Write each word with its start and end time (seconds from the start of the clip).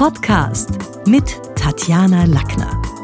Podcast 0.00 0.70
mit 1.04 1.38
Tatjana 1.56 2.24
Lackner. 2.24 2.99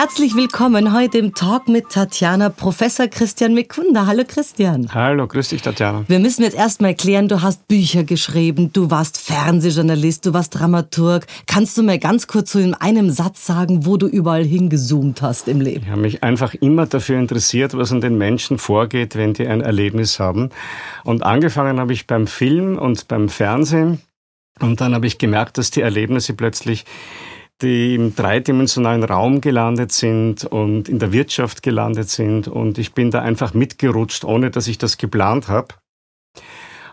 Herzlich 0.00 0.36
willkommen 0.36 0.94
heute 0.96 1.18
im 1.18 1.34
Talk 1.34 1.66
mit 1.66 1.88
Tatjana, 1.90 2.50
Professor 2.50 3.08
Christian 3.08 3.52
Mikunda. 3.52 4.06
Hallo 4.06 4.22
Christian. 4.24 4.88
Hallo, 4.94 5.26
grüß 5.26 5.48
dich 5.48 5.60
Tatjana. 5.60 6.04
Wir 6.06 6.20
müssen 6.20 6.44
jetzt 6.44 6.56
erstmal 6.56 6.94
klären, 6.94 7.26
du 7.26 7.42
hast 7.42 7.66
Bücher 7.66 8.04
geschrieben, 8.04 8.72
du 8.72 8.92
warst 8.92 9.18
Fernsehjournalist, 9.18 10.24
du 10.24 10.32
warst 10.32 10.56
Dramaturg. 10.56 11.26
Kannst 11.48 11.76
du 11.76 11.82
mir 11.82 11.98
ganz 11.98 12.28
kurz 12.28 12.52
so 12.52 12.60
in 12.60 12.74
einem 12.74 13.10
Satz 13.10 13.44
sagen, 13.44 13.86
wo 13.86 13.96
du 13.96 14.06
überall 14.06 14.44
hingezoomt 14.44 15.20
hast 15.20 15.48
im 15.48 15.60
Leben? 15.60 15.82
Ich 15.82 15.90
habe 15.90 16.02
mich 16.02 16.22
einfach 16.22 16.54
immer 16.54 16.86
dafür 16.86 17.18
interessiert, 17.18 17.76
was 17.76 17.90
an 17.90 18.00
den 18.00 18.16
Menschen 18.16 18.58
vorgeht, 18.58 19.16
wenn 19.16 19.32
die 19.32 19.48
ein 19.48 19.62
Erlebnis 19.62 20.20
haben. 20.20 20.50
Und 21.02 21.24
angefangen 21.24 21.80
habe 21.80 21.92
ich 21.92 22.06
beim 22.06 22.28
Film 22.28 22.78
und 22.78 23.08
beim 23.08 23.28
Fernsehen. 23.28 24.00
Und 24.60 24.80
dann 24.80 24.94
habe 24.94 25.08
ich 25.08 25.18
gemerkt, 25.18 25.58
dass 25.58 25.72
die 25.72 25.80
Erlebnisse 25.80 26.34
plötzlich 26.34 26.84
die 27.62 27.94
im 27.94 28.14
dreidimensionalen 28.14 29.02
Raum 29.04 29.40
gelandet 29.40 29.92
sind 29.92 30.44
und 30.44 30.88
in 30.88 30.98
der 30.98 31.12
Wirtschaft 31.12 31.62
gelandet 31.62 32.08
sind. 32.08 32.48
Und 32.48 32.78
ich 32.78 32.94
bin 32.94 33.10
da 33.10 33.20
einfach 33.22 33.54
mitgerutscht, 33.54 34.24
ohne 34.24 34.50
dass 34.50 34.68
ich 34.68 34.78
das 34.78 34.96
geplant 34.98 35.48
habe. 35.48 35.74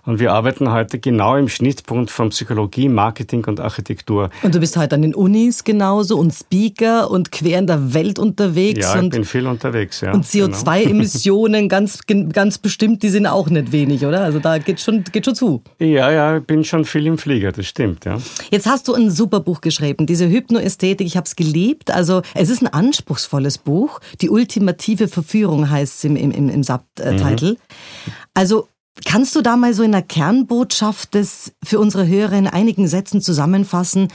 Und 0.05 0.19
wir 0.19 0.33
arbeiten 0.33 0.71
heute 0.71 0.99
genau 0.99 1.35
im 1.35 1.49
Schnittpunkt 1.49 2.11
von 2.11 2.29
Psychologie, 2.29 2.89
Marketing 2.89 3.43
und 3.45 3.59
Architektur. 3.59 4.29
Und 4.43 4.53
du 4.53 4.59
bist 4.59 4.77
heute 4.77 4.95
an 4.95 5.01
den 5.01 5.15
Unis 5.15 5.63
genauso 5.63 6.17
und 6.17 6.31
Speaker 6.31 7.09
und 7.09 7.31
quer 7.31 7.57
in 7.57 7.67
der 7.67 7.93
Welt 7.93 8.19
unterwegs. 8.19 8.81
Ja, 8.81 9.01
ich 9.01 9.09
bin 9.09 9.25
viel 9.25 9.47
unterwegs, 9.47 10.01
ja. 10.01 10.13
Und 10.13 10.25
CO2-Emissionen 10.25 11.69
ganz, 11.69 12.01
ganz 12.05 12.59
bestimmt, 12.59 13.01
die 13.01 13.09
sind 13.09 13.25
auch 13.25 13.49
nicht 13.49 13.71
wenig, 13.71 14.05
oder? 14.05 14.21
Also 14.21 14.39
da 14.39 14.59
geht 14.59 14.79
schon, 14.79 15.03
geht 15.03 15.25
schon 15.25 15.35
zu. 15.35 15.63
Ja, 15.79 16.11
ja, 16.11 16.37
ich 16.37 16.43
bin 16.43 16.63
schon 16.63 16.85
viel 16.85 17.07
im 17.07 17.17
Flieger, 17.17 17.51
das 17.51 17.65
stimmt, 17.65 18.05
ja. 18.05 18.17
Jetzt 18.51 18.67
hast 18.67 18.87
du 18.87 18.93
ein 18.93 19.09
super 19.09 19.39
Buch 19.39 19.61
geschrieben, 19.61 20.05
diese 20.05 20.29
Hypnoästhetik, 20.29 21.07
ich 21.07 21.17
habe 21.17 21.25
es 21.25 21.35
geliebt. 21.35 21.91
Also 21.91 22.21
es 22.35 22.49
ist 22.49 22.61
ein 22.61 22.67
anspruchsvolles 22.67 23.57
Buch. 23.57 23.99
Die 24.21 24.29
ultimative 24.29 25.07
Verführung 25.07 25.69
heißt 25.69 25.97
es 25.97 26.03
im, 26.03 26.15
im, 26.15 26.31
im 26.31 26.63
Subtitle. 26.63 27.53
Mhm. 27.53 28.11
Also 28.33 28.67
Kannst 29.03 29.35
du 29.35 29.41
da 29.41 29.57
mal 29.57 29.73
so 29.73 29.83
in 29.83 29.91
der 29.91 30.01
Kernbotschaft 30.01 31.15
des 31.15 31.53
für 31.63 31.79
unsere 31.79 32.07
Hörer 32.07 32.33
in 32.33 32.47
einigen 32.47 32.87
Sätzen 32.87 33.21
zusammenfassen, 33.21 34.07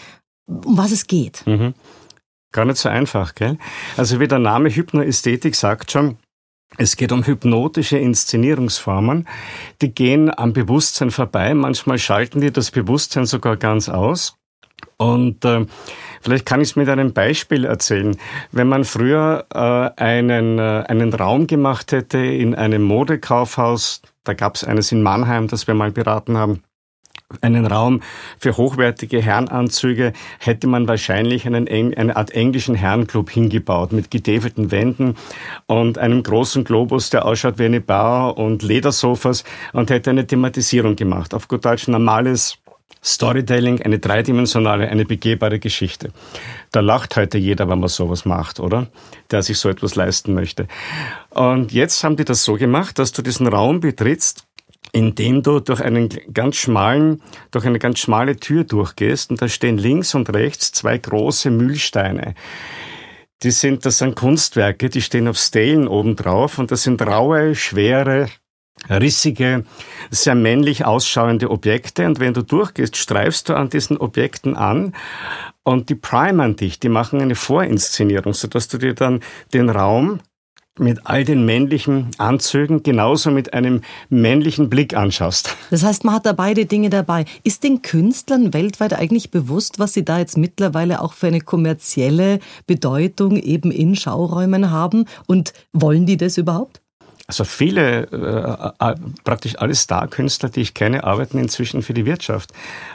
um 0.46 0.78
was 0.78 0.90
es 0.90 1.06
geht? 1.06 1.46
Mhm. 1.46 1.74
Gar 2.52 2.64
nicht 2.64 2.78
so 2.78 2.88
einfach, 2.88 3.34
gell? 3.34 3.58
Also 3.96 4.18
wie 4.20 4.26
der 4.26 4.38
Name 4.38 4.70
Hypnoästhetik 4.70 5.54
sagt 5.54 5.92
schon, 5.92 6.16
es 6.78 6.96
geht 6.96 7.12
um 7.12 7.26
hypnotische 7.26 7.98
Inszenierungsformen, 7.98 9.26
die 9.82 9.92
gehen 9.92 10.36
am 10.36 10.52
Bewusstsein 10.52 11.10
vorbei. 11.10 11.52
Manchmal 11.54 11.98
schalten 11.98 12.40
die 12.40 12.52
das 12.52 12.70
Bewusstsein 12.70 13.26
sogar 13.26 13.56
ganz 13.56 13.88
aus. 13.88 14.36
Und 14.96 15.44
äh, 15.44 15.66
vielleicht 16.20 16.46
kann 16.46 16.60
ich 16.60 16.70
es 16.70 16.76
mit 16.76 16.88
einem 16.88 17.12
Beispiel 17.12 17.64
erzählen. 17.64 18.16
Wenn 18.52 18.68
man 18.68 18.84
früher 18.84 19.46
äh, 19.52 20.02
einen, 20.02 20.58
äh, 20.58 20.84
einen 20.88 21.12
Raum 21.12 21.46
gemacht 21.46 21.92
hätte 21.92 22.18
in 22.18 22.54
einem 22.54 22.82
Modekaufhaus, 22.82 24.02
da 24.24 24.34
gab 24.34 24.54
es 24.54 24.64
eines 24.64 24.92
in 24.92 25.02
Mannheim, 25.02 25.48
das 25.48 25.66
wir 25.66 25.74
mal 25.74 25.92
beraten 25.92 26.36
haben, 26.36 26.62
einen 27.40 27.66
Raum 27.66 28.00
für 28.38 28.56
hochwertige 28.56 29.22
Herrenanzüge 29.22 30.12
hätte 30.38 30.66
man 30.66 30.88
wahrscheinlich 30.88 31.46
einen, 31.46 31.68
eine 31.68 32.16
Art 32.16 32.32
englischen 32.32 32.74
Herrenclub 32.74 33.30
hingebaut 33.30 33.92
mit 33.92 34.10
getäfelten 34.10 34.70
Wänden 34.70 35.14
und 35.66 35.98
einem 35.98 36.22
großen 36.22 36.64
Globus, 36.64 37.10
der 37.10 37.24
ausschaut 37.24 37.58
wie 37.58 37.66
eine 37.66 37.80
Bar 37.80 38.36
und 38.36 38.62
Ledersofas 38.62 39.44
und 39.72 39.90
hätte 39.90 40.10
eine 40.10 40.26
Thematisierung 40.26 40.96
gemacht. 40.96 41.32
Auf 41.32 41.46
gut 41.46 41.64
Deutsch 41.64 41.86
normales 41.86 42.58
Storytelling, 43.02 43.80
eine 43.82 43.98
dreidimensionale, 43.98 44.88
eine 44.88 45.04
begehbare 45.04 45.58
Geschichte. 45.58 46.10
Da 46.70 46.80
lacht 46.80 47.16
heute 47.16 47.38
jeder, 47.38 47.68
wenn 47.68 47.80
man 47.80 47.88
sowas 47.88 48.24
macht, 48.24 48.60
oder? 48.60 48.88
Der 49.30 49.42
sich 49.42 49.58
so 49.58 49.68
etwas 49.68 49.94
leisten 49.94 50.34
möchte. 50.34 50.68
Und 51.30 51.72
jetzt 51.72 52.04
haben 52.04 52.16
die 52.16 52.24
das 52.24 52.44
so 52.44 52.54
gemacht, 52.54 52.98
dass 52.98 53.12
du 53.12 53.22
diesen 53.22 53.46
Raum 53.46 53.80
betrittst, 53.80 54.44
indem 54.92 55.42
du 55.42 55.60
durch 55.60 55.80
einen 55.80 56.08
ganz 56.32 56.56
schmalen, 56.56 57.22
durch 57.50 57.64
eine 57.64 57.78
ganz 57.78 58.00
schmale 58.00 58.36
Tür 58.36 58.64
durchgehst 58.64 59.30
und 59.30 59.40
da 59.40 59.48
stehen 59.48 59.78
links 59.78 60.14
und 60.14 60.32
rechts 60.34 60.72
zwei 60.72 60.98
große 60.98 61.50
Mühlsteine. 61.50 62.34
Die 63.42 63.50
sind, 63.50 63.86
das 63.86 63.98
sind 63.98 64.16
Kunstwerke, 64.16 64.90
die 64.90 65.00
stehen 65.00 65.28
auf 65.28 65.38
Stelen 65.38 65.88
oben 65.88 66.16
drauf 66.16 66.58
und 66.58 66.70
das 66.70 66.82
sind 66.82 67.00
raue, 67.00 67.54
schwere, 67.54 68.28
rissige, 68.88 69.64
sehr 70.10 70.34
männlich 70.34 70.84
ausschauende 70.84 71.50
Objekte 71.50 72.06
und 72.06 72.20
wenn 72.20 72.34
du 72.34 72.42
durchgehst, 72.42 72.96
streifst 72.96 73.48
du 73.48 73.54
an 73.54 73.68
diesen 73.68 73.96
Objekten 73.98 74.56
an 74.56 74.94
und 75.62 75.88
die 75.88 75.94
primern 75.94 76.56
dich, 76.56 76.80
die 76.80 76.88
machen 76.88 77.20
eine 77.20 77.34
Vorinszenierung, 77.34 78.32
sodass 78.34 78.68
du 78.68 78.78
dir 78.78 78.94
dann 78.94 79.20
den 79.52 79.68
Raum 79.68 80.20
mit 80.78 81.06
all 81.06 81.24
den 81.24 81.44
männlichen 81.44 82.10
Anzügen 82.18 82.82
genauso 82.82 83.30
mit 83.30 83.52
einem 83.52 83.82
männlichen 84.08 84.70
Blick 84.70 84.96
anschaust. 84.96 85.54
Das 85.70 85.82
heißt, 85.82 86.04
man 86.04 86.14
hat 86.14 86.26
da 86.26 86.32
beide 86.32 86.64
Dinge 86.64 86.90
dabei. 86.90 87.26
Ist 87.44 87.64
den 87.64 87.82
Künstlern 87.82 88.54
weltweit 88.54 88.94
eigentlich 88.94 89.30
bewusst, 89.30 89.78
was 89.78 89.92
sie 89.92 90.04
da 90.04 90.18
jetzt 90.18 90.38
mittlerweile 90.38 91.02
auch 91.02 91.12
für 91.12 91.26
eine 91.26 91.40
kommerzielle 91.40 92.40
Bedeutung 92.66 93.36
eben 93.36 93.70
in 93.70 93.94
Schauräumen 93.94 94.70
haben? 94.70 95.04
Und 95.26 95.52
wollen 95.72 96.06
die 96.06 96.16
das 96.16 96.38
überhaupt? 96.38 96.79
Also 97.30 97.44
viele, 97.44 98.08
äh, 98.10 98.90
äh, 98.90 98.94
praktisch 99.22 99.56
alle 99.56 99.76
Star-Künstler, 99.76 100.48
die 100.48 100.62
ich 100.62 100.74
kenne, 100.74 101.04
arbeiten 101.04 101.38
inzwischen 101.38 101.80
für 101.82 101.94
die 101.94 102.04
Wirtschaft. 102.04 102.50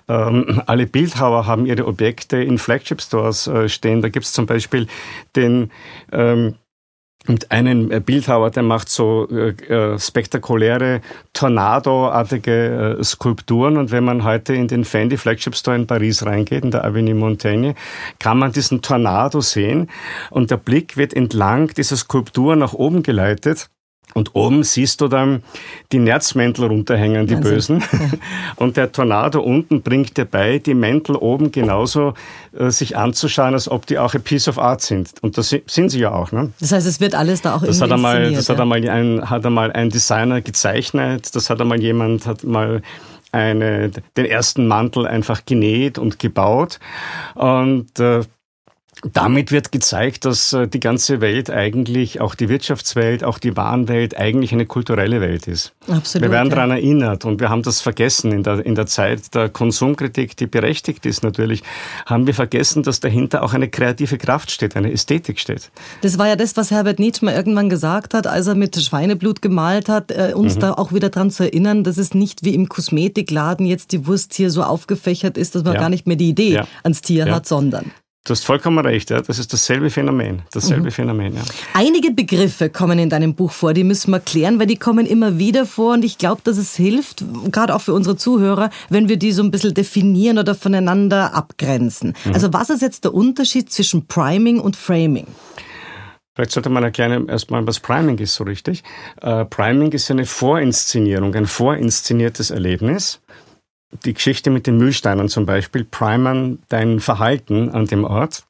Ähm, 0.10 0.62
alle 0.66 0.88
Bildhauer 0.88 1.48
haben 1.48 1.66
ihre 1.66 1.88
Objekte 1.88 2.44
in 2.44 2.58
Flagship-Stores 2.58 3.48
äh, 3.48 3.70
stehen. 3.70 4.02
Da 4.02 4.10
gibt 4.10 4.26
es 4.26 4.34
zum 4.34 4.46
Beispiel 4.46 4.88
den 5.38 5.72
ähm, 6.12 6.56
und 7.30 7.50
einen 7.50 7.92
äh, 7.92 8.02
Bildhauer, 8.02 8.52
der 8.52 8.64
macht 8.64 8.90
so 8.90 9.26
äh, 9.30 9.52
äh, 9.74 9.98
spektakuläre 9.98 11.00
Tornado-artige 11.32 12.98
äh, 13.00 13.04
Skulpturen. 13.06 13.78
Und 13.78 13.92
wenn 13.92 14.04
man 14.04 14.26
heute 14.26 14.54
in 14.54 14.68
den 14.68 14.84
Fendi 14.84 15.16
Flagship 15.16 15.56
Store 15.56 15.78
in 15.78 15.88
Paris 15.88 16.26
reingeht, 16.26 16.66
in 16.66 16.72
der 16.72 16.84
Avenue 16.84 17.16
Montaigne, 17.16 17.74
kann 18.20 18.38
man 18.38 18.52
diesen 18.52 18.82
Tornado 18.82 19.40
sehen. 19.40 19.90
Und 20.30 20.52
der 20.52 20.58
Blick 20.58 20.98
wird 20.98 21.14
entlang 21.14 21.70
dieser 21.70 21.96
Skulptur 21.96 22.58
nach 22.58 22.74
oben 22.74 23.02
geleitet. 23.02 23.70
Und 24.18 24.34
oben 24.34 24.64
siehst 24.64 25.02
du 25.02 25.10
dann 25.10 25.44
die 25.92 26.00
Nerzmäntel 26.00 26.68
runterhängen, 26.68 27.28
die 27.28 27.36
Wahnsinn. 27.36 27.80
Bösen. 27.80 27.84
Und 28.56 28.78
der 28.78 28.94
Tornado 28.94 29.42
unten 29.42 29.82
bringt 29.82 30.16
dir 30.16 30.24
bei, 30.24 30.58
die 30.58 30.74
Mäntel 30.74 31.18
oben 31.18 31.52
genauso 31.52 32.14
äh, 32.58 32.70
sich 32.70 32.96
anzuschauen, 32.96 33.54
als 33.54 33.70
ob 33.70 33.86
die 33.86 34.00
auch 34.00 34.14
ein 34.14 34.22
Piece 34.22 34.48
of 34.48 34.58
Art 34.58 34.82
sind. 34.82 35.10
Und 35.22 35.38
das 35.38 35.54
sind 35.68 35.90
sie 35.90 36.00
ja 36.00 36.14
auch. 36.14 36.32
Ne? 36.32 36.54
Das 36.62 36.72
heißt, 36.72 36.88
es 36.88 37.02
wird 37.02 37.14
alles 37.14 37.42
da 37.42 37.58
auch 37.58 37.64
das 37.64 37.82
hat 37.82 37.92
einmal, 37.92 38.32
Das 38.32 38.48
ja. 38.48 38.54
hat 38.54 38.62
einmal 38.62 38.90
ein, 38.90 39.30
hat 39.30 39.46
einmal 39.46 39.74
ein 39.74 39.90
Designer 39.90 40.40
gezeichnet, 40.40 41.36
das 41.36 41.50
hat 41.50 41.60
einmal 41.60 41.82
jemand, 41.82 42.26
hat 42.26 42.46
mal 42.46 42.82
eine, 43.34 43.92
den 44.16 44.26
ersten 44.26 44.66
Mantel 44.66 45.06
einfach 45.08 45.44
genäht 45.46 45.98
und 45.98 46.20
gebaut. 46.20 46.80
Und 47.34 48.00
äh, 48.00 48.22
damit 49.14 49.52
wird 49.52 49.72
gezeigt, 49.72 50.26
dass 50.26 50.54
äh, 50.54 50.68
die 50.68 50.80
ganze 50.80 51.22
Welt 51.22 51.50
eigentlich, 51.50 52.22
auch 52.22 52.34
die 52.34 52.50
Wirtschaftswelt, 52.50 53.24
auch 53.24 53.38
die 53.38 53.56
Warenwelt 53.56 54.18
eigentlich 54.18 54.54
eine 54.54 54.66
kulturelle 54.66 55.22
Welt 55.22 55.48
ist. 55.48 55.74
Absolut. 55.88 56.24
Wir 56.24 56.32
werden 56.32 56.50
ja. 56.50 56.56
daran 56.56 56.72
erinnert 56.72 57.26
und 57.26 57.40
wir 57.40 57.50
haben 57.50 57.62
das 57.62 57.82
vergessen 57.82 58.32
in 58.32 58.44
der, 58.44 58.66
in 58.66 58.76
der 58.76 58.88
Zeit 58.88 59.36
der 59.36 59.50
Konsumkritik, 59.50 60.38
die 60.38 60.48
berechtigt 60.48 61.06
ist 61.06 61.24
natürlich, 61.24 61.62
haben 62.06 62.26
wir 62.26 62.34
vergessen, 62.34 62.84
dass 62.84 63.00
dahinter 63.00 63.44
auch 63.44 63.54
eine 63.54 63.70
kreative 63.70 64.18
Kraft 64.18 64.50
steht, 64.50 64.76
eine 64.76 64.92
Ästhetik 64.92 65.40
steht. 65.40 65.72
Das 66.02 66.18
war 66.18 66.28
ja 66.28 66.36
das, 66.36 66.56
was 66.58 66.72
Herbert 66.72 67.00
Nietzsche 67.00 67.26
mal 67.26 67.34
irgendwann 67.34 67.70
gesagt 67.70 68.14
hat, 68.14 68.28
als 68.28 68.48
er 68.48 68.56
mit 68.56 68.76
Schweineblut 68.82 69.42
gemalt 69.42 69.90
hat, 69.90 70.12
äh, 70.12 70.34
uns 70.34 70.56
mhm. 70.56 70.62
da 70.62 70.74
auch 70.74 70.94
wieder 70.94 71.10
daran 71.10 71.32
zu 71.32 71.44
erinnern, 71.44 71.84
dass 71.84 71.98
es 71.98 72.14
nicht 72.14 72.44
wie 72.44 72.56
im 72.56 72.70
Kosmetikladen 72.70 73.66
jetzt 73.66 73.92
die 73.92 74.08
Wurst 74.08 74.34
hier 74.34 74.50
so 74.50 74.64
aufgefächert 74.64 75.38
ist, 75.38 75.56
dass 75.56 75.64
man 75.64 75.74
ja. 75.74 75.82
gar 75.82 75.90
nicht 75.90 76.08
mehr 76.08 76.16
die 76.16 76.30
Idee 76.30 76.54
ja. 76.54 76.68
ans 76.84 77.02
Tier 77.02 77.32
hat, 77.32 77.46
sondern 77.46 77.92
Du 78.26 78.32
hast 78.32 78.44
vollkommen 78.44 78.84
recht, 78.84 79.12
ja. 79.12 79.22
Das 79.22 79.38
ist 79.38 79.54
dasselbe 79.54 79.92
Phänomen. 79.92 80.42
Dasselbe 80.52 80.86
mhm. 80.86 80.92
Phänomen, 80.92 81.36
ja. 81.36 81.42
Einige 81.76 82.10
Begriffe 82.10 82.72
kommen 82.72 82.98
in 82.98 83.12
deinem 83.12 83.36
Buch 83.36 83.52
vor, 83.52 83.76
die 83.76 83.84
müssen 83.84 84.10
wir 84.10 84.20
klären, 84.20 84.60
weil 84.60 84.66
die 84.66 84.78
kommen 84.78 85.06
immer 85.06 85.38
wieder 85.38 85.68
vor 85.68 85.94
und 85.94 86.04
ich 86.04 86.18
glaube, 86.18 86.42
dass 86.44 86.58
es 86.58 86.76
hilft, 86.76 87.24
gerade 87.52 87.76
auch 87.76 87.82
für 87.82 87.94
unsere 87.94 88.18
Zuhörer, 88.18 88.72
wenn 88.90 89.10
wir 89.10 89.18
die 89.18 89.32
so 89.32 89.44
ein 89.44 89.52
bisschen 89.52 89.76
definieren 89.76 90.40
oder 90.40 90.56
voneinander 90.56 91.36
abgrenzen. 91.36 92.16
Mhm. 92.26 92.34
Also 92.34 92.52
was 92.52 92.72
ist 92.72 92.82
jetzt 92.82 93.04
der 93.04 93.14
Unterschied 93.14 93.72
zwischen 93.72 94.08
Priming 94.08 94.60
und 94.60 94.76
Framing? 94.76 95.28
Vielleicht 96.34 96.52
sollte 96.52 96.70
man 96.70 96.84
erklären 96.84 97.30
erstmal, 97.30 97.66
was 97.68 97.80
Priming 97.80 98.18
ist, 98.18 98.34
so 98.34 98.44
richtig. 98.44 98.84
Uh, 99.24 99.46
Priming 99.46 99.92
ist 99.92 100.10
eine 100.10 100.26
Vorinszenierung, 100.26 101.36
ein 101.36 101.46
vorinszeniertes 101.46 102.50
Erlebnis 102.50 103.22
die 104.04 104.14
Geschichte 104.14 104.50
mit 104.50 104.68
den 104.68 104.78
Mühlsteinen 104.78 105.30
zum 105.30 105.46
Beispiel 105.46 105.86
primern 105.86 106.60
dein 106.70 107.00
Verhalten 107.00 107.70
an 107.70 107.86
dem 107.86 108.04
Ort. 108.04 108.44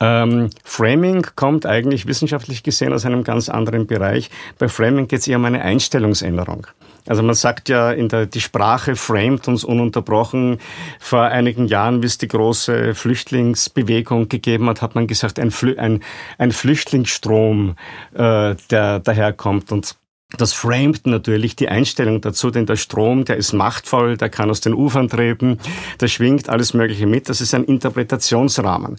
Ähm, 0.00 0.50
Framing 0.64 1.24
kommt 1.36 1.64
eigentlich 1.64 2.06
wissenschaftlich 2.06 2.64
gesehen 2.64 2.92
aus 2.92 3.06
einem 3.06 3.22
ganz 3.22 3.48
anderen 3.48 3.86
Bereich. 3.86 4.30
Bei 4.58 4.68
Framing 4.68 5.06
geht 5.06 5.20
es 5.20 5.28
eher 5.28 5.36
um 5.36 5.44
eine 5.44 5.62
Einstellungsänderung. 5.62 6.66
Also 7.06 7.22
man 7.22 7.34
sagt 7.34 7.68
ja, 7.68 7.92
in 7.92 8.08
der, 8.08 8.26
die 8.26 8.40
Sprache 8.40 8.96
framet 8.96 9.46
uns 9.48 9.64
ununterbrochen. 9.64 10.58
Vor 10.98 11.22
einigen 11.22 11.66
Jahren, 11.66 12.02
wie 12.02 12.06
es 12.06 12.18
die 12.18 12.28
große 12.28 12.94
Flüchtlingsbewegung 12.94 14.28
gegeben 14.28 14.68
hat, 14.68 14.82
hat 14.82 14.94
man 14.94 15.06
gesagt, 15.06 15.38
ein, 15.38 15.50
Flü 15.50 15.76
ein, 15.76 16.02
ein 16.38 16.52
Flüchtlingsstrom, 16.52 17.76
äh, 18.14 18.54
der 18.70 19.00
daherkommt. 19.00 19.72
Und 19.72 19.96
das 20.38 20.52
framet 20.52 21.06
natürlich 21.06 21.56
die 21.56 21.68
Einstellung 21.68 22.20
dazu, 22.20 22.50
denn 22.50 22.66
der 22.66 22.76
Strom, 22.76 23.24
der 23.24 23.36
ist 23.36 23.52
machtvoll, 23.52 24.16
der 24.16 24.30
kann 24.30 24.50
aus 24.50 24.60
den 24.60 24.74
Ufern 24.74 25.08
treten, 25.08 25.58
der 26.00 26.08
schwingt 26.08 26.48
alles 26.48 26.74
Mögliche 26.74 27.06
mit. 27.06 27.28
Das 27.28 27.40
ist 27.40 27.54
ein 27.54 27.64
Interpretationsrahmen. 27.64 28.96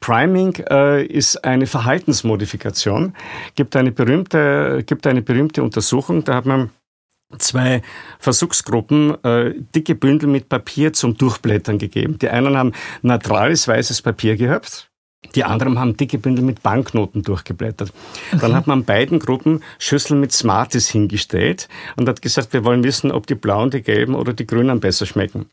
Priming 0.00 0.54
äh, 0.70 1.04
ist 1.04 1.44
eine 1.44 1.66
Verhaltensmodifikation. 1.66 3.14
Gibt 3.54 3.76
eine 3.76 3.92
berühmte, 3.92 4.82
gibt 4.86 5.06
eine 5.06 5.22
berühmte 5.22 5.62
Untersuchung, 5.62 6.24
da 6.24 6.34
hat 6.34 6.46
man 6.46 6.70
zwei 7.38 7.82
Versuchsgruppen 8.18 9.22
äh, 9.24 9.54
dicke 9.74 9.94
Bündel 9.94 10.28
mit 10.28 10.48
Papier 10.48 10.92
zum 10.92 11.16
Durchblättern 11.16 11.78
gegeben. 11.78 12.18
Die 12.18 12.28
einen 12.28 12.56
haben 12.56 12.72
neutrales 13.02 13.66
weißes 13.66 14.02
Papier 14.02 14.36
gehabt, 14.36 14.90
die 15.34 15.44
anderen 15.44 15.78
haben 15.78 15.96
dicke 15.96 16.18
Bündel 16.18 16.44
mit 16.44 16.62
Banknoten 16.62 17.22
durchgeblättert. 17.22 17.92
Dann 18.40 18.54
hat 18.54 18.66
man 18.66 18.84
beiden 18.84 19.18
Gruppen 19.18 19.62
Schüsseln 19.78 20.20
mit 20.20 20.32
Smarties 20.32 20.88
hingestellt 20.88 21.68
und 21.96 22.08
hat 22.08 22.22
gesagt, 22.22 22.52
wir 22.52 22.64
wollen 22.64 22.84
wissen, 22.84 23.10
ob 23.10 23.26
die 23.26 23.34
blauen, 23.34 23.70
die 23.70 23.82
gelben 23.82 24.14
oder 24.14 24.32
die 24.32 24.46
grünen 24.46 24.80
besser 24.80 25.06
schmecken. 25.06 25.46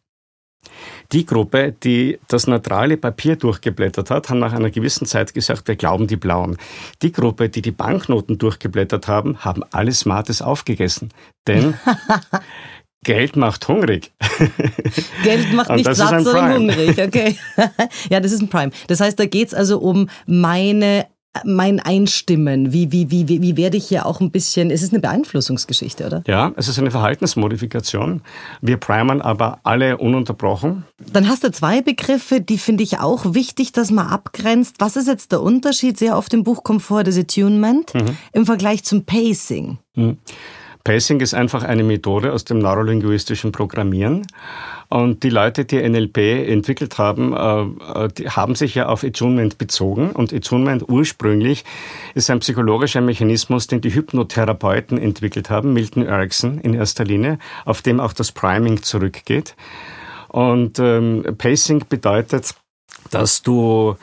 Die 1.11 1.25
Gruppe, 1.25 1.73
die 1.83 2.19
das 2.27 2.47
neutrale 2.47 2.95
Papier 2.95 3.35
durchgeblättert 3.35 4.09
hat, 4.09 4.29
haben 4.29 4.39
nach 4.39 4.53
einer 4.53 4.69
gewissen 4.69 5.05
Zeit 5.05 5.33
gesagt, 5.33 5.67
wir 5.67 5.75
glauben 5.75 6.07
die 6.07 6.15
Blauen. 6.15 6.57
Die 7.01 7.11
Gruppe, 7.11 7.49
die 7.49 7.61
die 7.61 7.71
Banknoten 7.71 8.37
durchgeblättert 8.37 9.07
haben, 9.07 9.39
haben 9.39 9.63
alles 9.71 10.01
Smartes 10.01 10.41
aufgegessen. 10.41 11.09
Denn 11.47 11.73
Geld 13.03 13.35
macht 13.35 13.67
hungrig. 13.67 14.11
Geld 15.23 15.53
macht 15.53 15.71
nicht 15.71 15.95
satt, 15.95 16.23
sondern 16.23 16.53
hungrig, 16.53 17.01
okay. 17.01 17.35
ja, 18.09 18.19
das 18.19 18.31
ist 18.31 18.41
ein 18.41 18.49
Prime. 18.49 18.71
Das 18.87 18.99
heißt, 18.99 19.19
da 19.19 19.25
geht's 19.25 19.53
also 19.53 19.79
um 19.79 20.09
meine 20.27 21.07
mein 21.45 21.79
Einstimmen? 21.79 22.73
Wie, 22.73 22.91
wie, 22.91 23.09
wie, 23.09 23.27
wie 23.27 23.57
werde 23.57 23.77
ich 23.77 23.87
hier 23.87 24.05
auch 24.05 24.19
ein 24.19 24.31
bisschen, 24.31 24.69
es 24.69 24.83
ist 24.83 24.91
eine 24.91 24.99
Beeinflussungsgeschichte, 24.99 26.05
oder? 26.05 26.23
Ja, 26.27 26.51
es 26.57 26.67
ist 26.67 26.77
eine 26.77 26.91
Verhaltensmodifikation. 26.91 28.21
Wir 28.61 28.77
primern 28.77 29.21
aber 29.21 29.59
alle 29.63 29.97
ununterbrochen. 29.97 30.83
Dann 31.13 31.29
hast 31.29 31.43
du 31.43 31.51
zwei 31.51 31.81
Begriffe, 31.81 32.41
die 32.41 32.57
finde 32.57 32.83
ich 32.83 32.99
auch 32.99 33.33
wichtig, 33.33 33.71
dass 33.71 33.91
man 33.91 34.07
abgrenzt. 34.07 34.75
Was 34.79 34.97
ist 34.97 35.07
jetzt 35.07 35.31
der 35.31 35.41
Unterschied? 35.41 35.97
Sehr 35.97 36.17
oft 36.17 36.33
im 36.33 36.43
Buch 36.43 36.63
kommt 36.63 36.81
vor 36.81 37.03
das 37.03 37.17
Attunement 37.17 37.93
mhm. 37.93 38.17
im 38.33 38.45
Vergleich 38.45 38.83
zum 38.83 39.05
Pacing. 39.05 39.77
Mhm. 39.95 40.17
Pacing 40.83 41.19
ist 41.19 41.33
einfach 41.33 41.63
eine 41.63 41.83
Methode 41.83 42.33
aus 42.33 42.43
dem 42.43 42.59
neurolinguistischen 42.59 43.51
Programmieren. 43.51 44.25
Und 44.89 45.23
die 45.23 45.29
Leute, 45.29 45.63
die 45.63 45.77
NLP 45.77 46.17
entwickelt 46.49 46.97
haben, 46.97 47.33
äh, 47.33 48.09
die 48.09 48.29
haben 48.29 48.55
sich 48.55 48.75
ja 48.75 48.87
auf 48.87 49.03
Attunement 49.03 49.57
bezogen. 49.57 50.11
Und 50.11 50.33
Attunement 50.33 50.83
ursprünglich 50.89 51.63
ist 52.13 52.29
ein 52.29 52.39
psychologischer 52.39 53.01
Mechanismus, 53.01 53.67
den 53.67 53.81
die 53.81 53.93
Hypnotherapeuten 53.93 54.97
entwickelt 54.97 55.49
haben, 55.49 55.73
Milton 55.73 56.05
Erickson 56.05 56.59
in 56.59 56.73
erster 56.73 57.05
Linie, 57.05 57.39
auf 57.63 57.81
dem 57.81 57.99
auch 57.99 58.13
das 58.13 58.31
Priming 58.31 58.83
zurückgeht. 58.83 59.55
Und 60.27 60.79
ähm, 60.79 61.23
Pacing 61.37 61.85
bedeutet, 61.87 62.55
dass 63.11 63.41
du, 63.41 63.95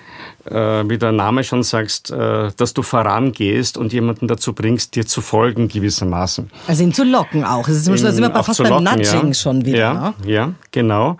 äh, 0.45 0.55
wie 0.55 0.99
der 0.99 1.13
Name 1.13 1.43
schon 1.43 1.63
sagst, 1.63 2.11
äh, 2.11 2.51
dass 2.57 2.75
du 2.75 2.83
vorangehst 2.83 3.79
und 3.79 3.93
jemanden 3.93 4.29
dazu 4.29 4.53
bringst, 4.53 4.95
dir 4.95 5.07
zu 5.07 5.21
folgen 5.21 5.69
gewissermaßen. 5.69 6.51
Also 6.67 6.83
ihn 6.83 6.93
zu 6.93 7.05
locken 7.05 7.45
auch. 7.45 7.67
Das 7.67 7.87
ist, 7.87 8.05
das 8.05 8.19
immer 8.19 8.45
fast 8.45 8.63
beim 8.63 8.85
locken, 8.85 8.85
Nudging 8.85 9.29
ja. 9.29 9.35
schon 9.35 9.65
wieder. 9.65 9.79
Ja, 9.79 10.15
ne? 10.23 10.31
ja, 10.31 10.53
genau. 10.71 11.17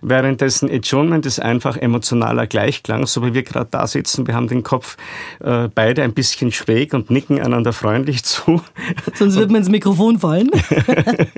Währenddessen 0.00 0.70
Attunement 0.70 1.26
ist 1.26 1.40
einfach 1.40 1.76
emotionaler 1.76 2.46
Gleichklang, 2.46 3.06
so 3.06 3.24
wie 3.24 3.34
wir 3.34 3.42
gerade 3.42 3.68
da 3.70 3.86
sitzen. 3.86 4.26
Wir 4.26 4.34
haben 4.34 4.48
den 4.48 4.62
Kopf 4.62 4.96
äh, 5.40 5.68
beide 5.74 6.02
ein 6.02 6.14
bisschen 6.14 6.52
schräg 6.52 6.94
und 6.94 7.10
nicken 7.10 7.40
einander 7.40 7.72
freundlich 7.72 8.24
zu. 8.24 8.62
Sonst 9.14 9.36
wird 9.36 9.50
man 9.50 9.62
ins 9.62 9.70
Mikrofon 9.70 10.20
fallen. 10.20 10.50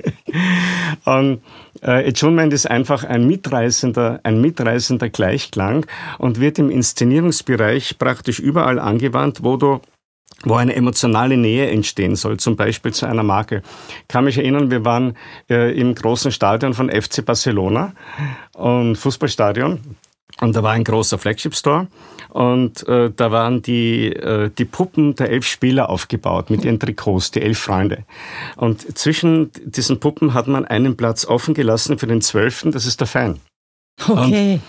und 1.05 1.41
äh, 1.85 2.09
ist 2.09 2.69
einfach 2.69 3.03
ein 3.03 3.27
mitreißender, 3.27 4.19
ein 4.23 4.41
mitreißender 4.41 5.09
Gleichklang 5.09 5.85
und 6.17 6.39
wird 6.39 6.59
im 6.59 6.69
Inszenierungsbereich 6.69 7.97
praktisch 7.97 8.39
überall 8.39 8.79
angewandt, 8.79 9.43
wo 9.43 9.57
du 9.57 9.79
wo 10.43 10.55
eine 10.55 10.75
emotionale 10.75 11.37
Nähe 11.37 11.69
entstehen 11.69 12.15
soll, 12.15 12.37
zum 12.37 12.55
Beispiel 12.55 12.93
zu 12.93 13.05
einer 13.05 13.23
Marke. 13.23 13.61
Ich 14.01 14.07
kann 14.07 14.25
mich 14.25 14.37
erinnern, 14.37 14.69
wir 14.69 14.83
waren 14.83 15.15
äh, 15.49 15.71
im 15.79 15.95
großen 15.95 16.31
Stadion 16.31 16.73
von 16.73 16.89
FC 16.89 17.25
Barcelona 17.25 17.93
und 18.53 18.97
Fußballstadion 18.97 19.79
und 20.41 20.55
da 20.55 20.63
war 20.63 20.73
ein 20.73 20.83
großer 20.83 21.17
Flagship 21.17 21.55
Store 21.55 21.87
und 22.29 22.85
äh, 22.87 23.11
da 23.15 23.31
waren 23.31 23.61
die, 23.61 24.07
äh, 24.07 24.49
die 24.57 24.65
Puppen 24.65 25.15
der 25.15 25.29
elf 25.29 25.45
Spieler 25.45 25.89
aufgebaut 25.89 26.49
mit 26.49 26.65
ihren 26.65 26.79
Trikots, 26.79 27.31
die 27.31 27.41
elf 27.41 27.59
Freunde. 27.59 28.03
Und 28.57 28.97
zwischen 28.97 29.51
diesen 29.63 29.99
Puppen 29.99 30.33
hat 30.33 30.47
man 30.47 30.65
einen 30.65 30.97
Platz 30.97 31.25
offen 31.25 31.53
gelassen 31.53 31.97
für 31.97 32.07
den 32.07 32.21
zwölften, 32.21 32.71
das 32.71 32.85
ist 32.85 32.99
der 32.99 33.07
Fan. 33.07 33.39
Okay. 34.05 34.55
Und 34.55 34.61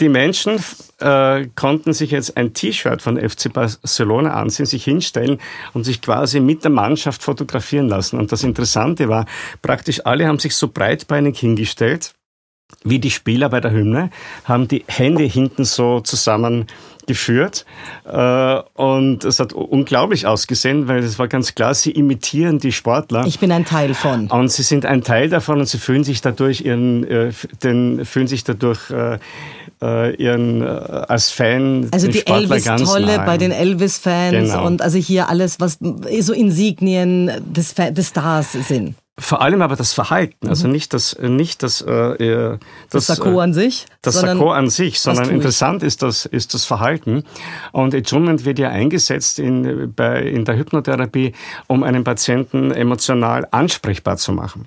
die 0.00 0.08
Menschen 0.08 0.58
äh, 0.98 1.46
konnten 1.54 1.92
sich 1.92 2.10
jetzt 2.10 2.36
ein 2.36 2.54
T-Shirt 2.54 3.02
von 3.02 3.16
FC 3.16 3.52
Barcelona 3.52 4.32
ansehen, 4.32 4.66
sich 4.66 4.82
hinstellen 4.82 5.38
und 5.72 5.84
sich 5.84 6.00
quasi 6.00 6.40
mit 6.40 6.64
der 6.64 6.70
Mannschaft 6.70 7.22
fotografieren 7.22 7.88
lassen. 7.88 8.18
Und 8.18 8.32
das 8.32 8.42
Interessante 8.42 9.08
war, 9.08 9.26
praktisch 9.62 10.04
alle 10.04 10.26
haben 10.26 10.38
sich 10.38 10.56
so 10.56 10.68
breitbeinig 10.68 11.38
hingestellt 11.38 12.14
wie 12.82 12.98
die 12.98 13.10
Spieler 13.10 13.48
bei 13.48 13.60
der 13.60 13.70
Hymne, 13.70 14.10
haben 14.44 14.68
die 14.68 14.84
Hände 14.86 15.24
hinten 15.24 15.64
so 15.64 16.00
zusammengeführt. 16.00 17.64
Äh, 18.04 18.60
und 18.74 19.24
es 19.24 19.40
hat 19.40 19.52
unglaublich 19.52 20.26
ausgesehen, 20.26 20.88
weil 20.88 20.98
es 20.98 21.18
war 21.18 21.28
ganz 21.28 21.54
klar, 21.54 21.74
sie 21.74 21.92
imitieren 21.92 22.58
die 22.58 22.72
Sportler. 22.72 23.26
Ich 23.26 23.38
bin 23.38 23.52
ein 23.52 23.64
Teil 23.64 23.94
von. 23.94 24.28
Und 24.28 24.50
sie 24.50 24.62
sind 24.62 24.86
ein 24.86 25.02
Teil 25.02 25.28
davon 25.28 25.60
und 25.60 25.66
sie 25.66 25.78
fühlen 25.78 26.04
sich 26.04 26.20
dadurch 26.20 26.60
ihren, 26.62 27.04
äh, 27.04 27.32
den, 27.62 28.04
fühlen 28.04 28.26
sich 28.26 28.44
dadurch 28.44 28.90
äh, 28.90 29.18
ihren 30.16 30.62
als 30.62 31.30
Fan 31.30 31.88
also 31.90 32.08
die 32.08 32.26
Elvis-Tolle 32.26 33.22
bei 33.26 33.36
den 33.36 33.50
Elvis-Fans 33.50 34.52
genau. 34.52 34.66
und 34.66 34.80
also 34.80 34.98
hier 34.98 35.28
alles, 35.28 35.60
was 35.60 35.78
so 36.20 36.32
Insignien 36.32 37.30
des, 37.44 37.74
des 37.74 38.08
Stars 38.08 38.52
sind. 38.52 38.94
Vor 39.16 39.42
allem 39.42 39.62
aber 39.62 39.76
das 39.76 39.92
Verhalten, 39.92 40.48
also 40.48 40.66
mhm. 40.66 40.72
nicht 40.72 40.92
das, 40.92 41.16
nicht 41.20 41.62
das, 41.62 41.80
äh, 41.82 42.18
das, 42.18 42.58
das 42.90 43.06
Sakko 43.06 43.38
an 43.38 43.54
sich, 43.54 43.86
das 44.02 44.14
Sakko 44.14 44.50
an 44.50 44.68
sich, 44.70 44.98
sondern 44.98 45.30
interessant 45.30 45.84
ist 45.84 46.02
das, 46.02 46.26
ist 46.26 46.52
das 46.52 46.64
Verhalten. 46.64 47.22
Und 47.70 47.94
Attunement 47.94 48.44
wird 48.44 48.58
ja 48.58 48.70
eingesetzt 48.70 49.38
in, 49.38 49.92
bei, 49.94 50.20
in 50.20 50.44
der 50.44 50.56
Hypnotherapie, 50.56 51.32
um 51.68 51.84
einen 51.84 52.02
Patienten 52.02 52.72
emotional 52.72 53.46
ansprechbar 53.52 54.16
zu 54.16 54.32
machen. 54.32 54.66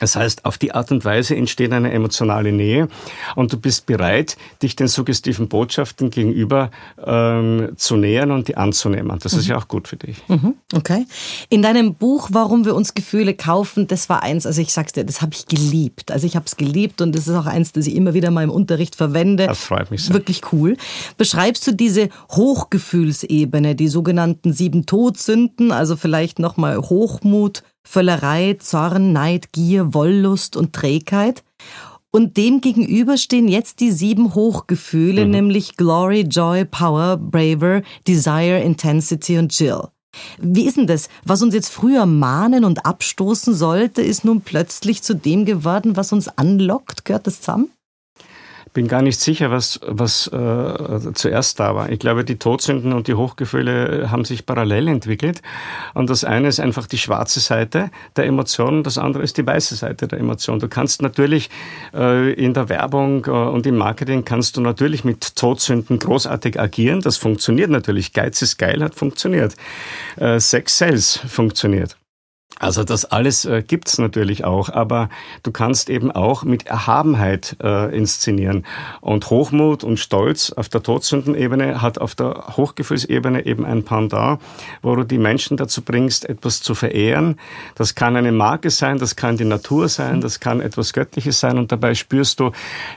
Das 0.00 0.16
heißt, 0.16 0.46
auf 0.46 0.56
die 0.56 0.72
Art 0.72 0.90
und 0.90 1.04
Weise 1.04 1.36
entsteht 1.36 1.70
eine 1.72 1.92
emotionale 1.92 2.50
Nähe 2.50 2.88
und 3.36 3.52
du 3.52 3.58
bist 3.58 3.84
bereit, 3.86 4.38
dich 4.62 4.74
den 4.74 4.88
suggestiven 4.88 5.48
Botschaften 5.48 6.10
gegenüber 6.10 6.70
ähm, 7.04 7.72
zu 7.76 7.96
nähern 7.96 8.30
und 8.30 8.48
die 8.48 8.56
anzunehmen. 8.56 9.18
Das 9.22 9.34
mhm. 9.34 9.38
ist 9.38 9.48
ja 9.48 9.58
auch 9.58 9.68
gut 9.68 9.88
für 9.88 9.96
dich. 9.96 10.16
Mhm. 10.28 10.54
Okay. 10.74 11.06
In 11.50 11.60
deinem 11.62 11.94
Buch, 11.94 12.30
Warum 12.32 12.64
wir 12.64 12.74
uns 12.74 12.94
Gefühle 12.94 13.34
kaufen, 13.34 13.86
das 13.86 14.08
war 14.08 14.22
eins, 14.22 14.46
also 14.46 14.62
ich 14.62 14.72
sag's 14.72 14.92
dir, 14.92 15.04
das 15.04 15.20
habe 15.20 15.32
ich 15.34 15.46
geliebt. 15.46 16.10
Also 16.10 16.26
ich 16.26 16.36
habe 16.36 16.46
es 16.46 16.56
geliebt 16.56 17.02
und 17.02 17.14
das 17.14 17.28
ist 17.28 17.34
auch 17.34 17.46
eins, 17.46 17.72
das 17.72 17.86
ich 17.86 17.94
immer 17.94 18.14
wieder 18.14 18.30
mal 18.30 18.44
im 18.44 18.50
Unterricht 18.50 18.96
verwende. 18.96 19.46
Das 19.46 19.62
freut 19.62 19.90
mich 19.90 20.04
sehr. 20.04 20.14
Wirklich 20.14 20.40
cool. 20.52 20.76
Beschreibst 21.18 21.66
du 21.66 21.72
diese 21.72 22.08
Hochgefühlsebene, 22.30 23.74
die 23.74 23.88
sogenannten 23.88 24.54
sieben 24.54 24.86
Todsünden, 24.86 25.70
also 25.70 25.96
vielleicht 25.96 26.38
nochmal 26.38 26.78
Hochmut, 26.78 27.62
Völlerei, 27.84 28.56
Zorn, 28.58 29.12
Neid, 29.12 29.52
Gier, 29.52 29.94
Wollust 29.94 30.56
und 30.56 30.72
Trägheit. 30.72 31.42
Und 32.10 32.36
dem 32.36 32.60
gegenüber 32.60 33.16
stehen 33.16 33.48
jetzt 33.48 33.80
die 33.80 33.90
sieben 33.90 34.34
Hochgefühle, 34.34 35.24
mhm. 35.24 35.30
nämlich 35.30 35.76
Glory, 35.76 36.20
Joy, 36.22 36.66
Power, 36.66 37.16
Braver, 37.16 37.82
Desire, 38.06 38.60
Intensity 38.60 39.38
und 39.38 39.50
Chill. 39.50 39.88
Wie 40.38 40.66
ist 40.66 40.76
denn 40.76 40.86
das? 40.86 41.08
Was 41.24 41.42
uns 41.42 41.54
jetzt 41.54 41.70
früher 41.70 42.04
mahnen 42.04 42.64
und 42.64 42.84
abstoßen 42.84 43.54
sollte, 43.54 44.02
ist 44.02 44.24
nun 44.26 44.42
plötzlich 44.42 45.02
zu 45.02 45.14
dem 45.14 45.46
geworden, 45.46 45.96
was 45.96 46.12
uns 46.12 46.28
anlockt? 46.28 47.06
Gehört 47.06 47.26
das 47.26 47.40
zusammen? 47.40 47.70
Bin 48.72 48.88
gar 48.88 49.02
nicht 49.02 49.20
sicher, 49.20 49.50
was, 49.50 49.80
was 49.86 50.26
äh, 50.28 51.12
zuerst 51.14 51.60
da 51.60 51.74
war. 51.74 51.90
Ich 51.90 51.98
glaube, 51.98 52.24
die 52.24 52.38
Todsünden 52.38 52.92
und 52.92 53.06
die 53.08 53.14
Hochgefühle 53.14 54.10
haben 54.10 54.24
sich 54.24 54.46
parallel 54.46 54.88
entwickelt. 54.88 55.42
Und 55.94 56.08
das 56.08 56.24
eine 56.24 56.48
ist 56.48 56.60
einfach 56.60 56.86
die 56.86 56.98
schwarze 56.98 57.40
Seite 57.40 57.90
der 58.16 58.26
Emotionen, 58.26 58.82
das 58.82 58.98
andere 58.98 59.22
ist 59.22 59.36
die 59.36 59.46
weiße 59.46 59.74
Seite 59.74 60.08
der 60.08 60.18
Emotion. 60.18 60.58
Du 60.58 60.68
kannst 60.68 61.02
natürlich 61.02 61.50
äh, 61.94 62.32
in 62.32 62.54
der 62.54 62.68
Werbung 62.68 63.26
äh, 63.26 63.30
und 63.30 63.66
im 63.66 63.76
Marketing 63.76 64.24
kannst 64.24 64.56
du 64.56 64.60
natürlich 64.60 65.04
mit 65.04 65.36
Todsünden 65.36 65.98
großartig 65.98 66.58
agieren. 66.58 67.00
Das 67.00 67.16
funktioniert 67.16 67.70
natürlich. 67.70 68.12
Geiz 68.12 68.40
ist 68.42 68.58
geil 68.58 68.82
hat 68.82 68.94
funktioniert. 68.94 69.54
Äh, 70.16 70.40
Sex 70.40 70.78
Sales 70.78 71.20
funktioniert. 71.28 71.96
Also 72.58 72.84
das 72.84 73.04
alles 73.04 73.44
äh, 73.44 73.62
gibt's 73.66 73.98
natürlich 73.98 74.44
auch, 74.44 74.68
aber 74.68 75.08
du 75.42 75.50
kannst 75.50 75.90
eben 75.90 76.12
auch 76.12 76.44
mit 76.44 76.66
Erhabenheit 76.66 77.56
äh, 77.62 77.96
inszenieren. 77.96 78.64
Und 79.00 79.30
Hochmut 79.30 79.84
und 79.84 79.98
Stolz 79.98 80.50
auf 80.50 80.68
der 80.68 80.82
Todsündenebene 80.82 81.82
hat 81.82 81.98
auf 81.98 82.14
der 82.14 82.56
Hochgefühlsebene 82.56 83.46
eben 83.46 83.64
ein 83.64 83.84
Pendant, 83.84 84.40
wo 84.80 84.94
du 84.94 85.04
die 85.04 85.18
Menschen 85.18 85.56
dazu 85.56 85.82
bringst, 85.82 86.28
etwas 86.28 86.62
zu 86.62 86.74
verehren. 86.74 87.38
Das 87.74 87.94
kann 87.94 88.16
eine 88.16 88.32
Marke 88.32 88.70
sein, 88.70 88.98
das 88.98 89.16
kann 89.16 89.36
die 89.36 89.44
Natur 89.44 89.88
sein, 89.88 90.20
das 90.20 90.38
kann 90.38 90.60
etwas 90.60 90.92
Göttliches 90.92 91.40
sein 91.40 91.58
und 91.58 91.72
dabei 91.72 91.94
spürst 91.94 92.38
du 92.38 92.52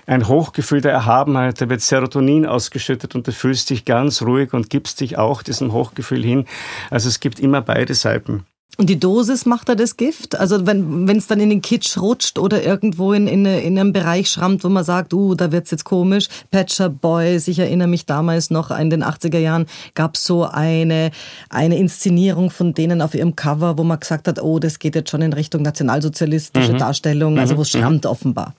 ein 0.06 0.28
Hochgefühl 0.28 0.82
der 0.82 0.92
Erhabenheit, 0.92 1.60
da 1.60 1.70
wird 1.70 1.82
Serotonin 1.82 2.46
ausgeschüttet 2.46 3.16
und 3.16 3.28
du 3.28 3.32
fühlst 3.32 3.70
dich 3.70 3.86
ganz 3.86 4.22
ruhig 4.22 4.54
und 4.54 4.70
gibst 4.70 5.02
dich 5.02 5.18
auch 5.18 5.42
diesem 5.42 5.74
Hochgefühl 5.74 6.24
hin. 6.24 6.46
Also 6.90 7.10
es 7.10 7.20
gibt 7.20 7.40
immer 7.40 7.62
beide 7.62 7.96
Seiten. 7.96 8.46
Und 8.78 8.90
die 8.90 9.00
Dosis 9.00 9.46
macht 9.46 9.70
da 9.70 9.76
das 9.76 9.96
Gift? 9.96 10.38
Also 10.38 10.66
wenn 10.66 11.08
es 11.10 11.28
dann 11.28 11.40
in 11.40 11.50
den 11.50 11.62
Kitsch 11.62 11.98
rutscht 11.98 12.38
oder 12.38 12.64
irgendwo 12.64 13.14
in, 13.14 13.28
in, 13.28 13.46
in 13.46 13.80
einem 13.80 13.94
Bereich 13.94 14.30
schrammt, 14.30 14.64
wo 14.64 14.70
man 14.70 14.84
sagt, 14.84 15.14
uh, 15.14 15.36
da 15.36 15.52
wird's 15.52 15.72
jetzt 15.72 15.86
komisch. 15.86 16.28
Patcher 16.52 16.90
Boys, 16.90 17.48
ich 17.48 17.60
erinnere 17.60 17.88
mich 17.88 18.06
damals 18.06 18.50
noch, 18.50 18.72
in 18.72 18.90
den 18.90 19.04
80er 19.04 19.38
Jahren 19.38 19.66
gab 19.94 20.16
es 20.16 20.26
so 20.26 20.44
eine, 20.44 21.12
eine 21.50 21.78
Inszenierung 21.78 22.50
von 22.50 22.74
denen 22.74 23.02
auf 23.02 23.16
ihrem 23.16 23.36
Cover, 23.36 23.78
wo 23.78 23.84
man 23.84 24.00
gesagt 24.00 24.28
hat, 24.28 24.42
oh, 24.42 24.60
das 24.60 24.80
geht 24.80 24.96
jetzt 24.96 25.10
schon 25.10 25.22
in 25.22 25.34
Richtung 25.34 25.62
nationalsozialistische 25.62 26.74
mhm. 26.74 26.78
Darstellung, 26.78 27.40
also 27.40 27.58
wo 27.58 27.62
es 27.62 27.74
mhm. 27.74 27.80
schrammt 27.80 28.04
mhm. 28.04 28.12
offenbar. 28.12 28.56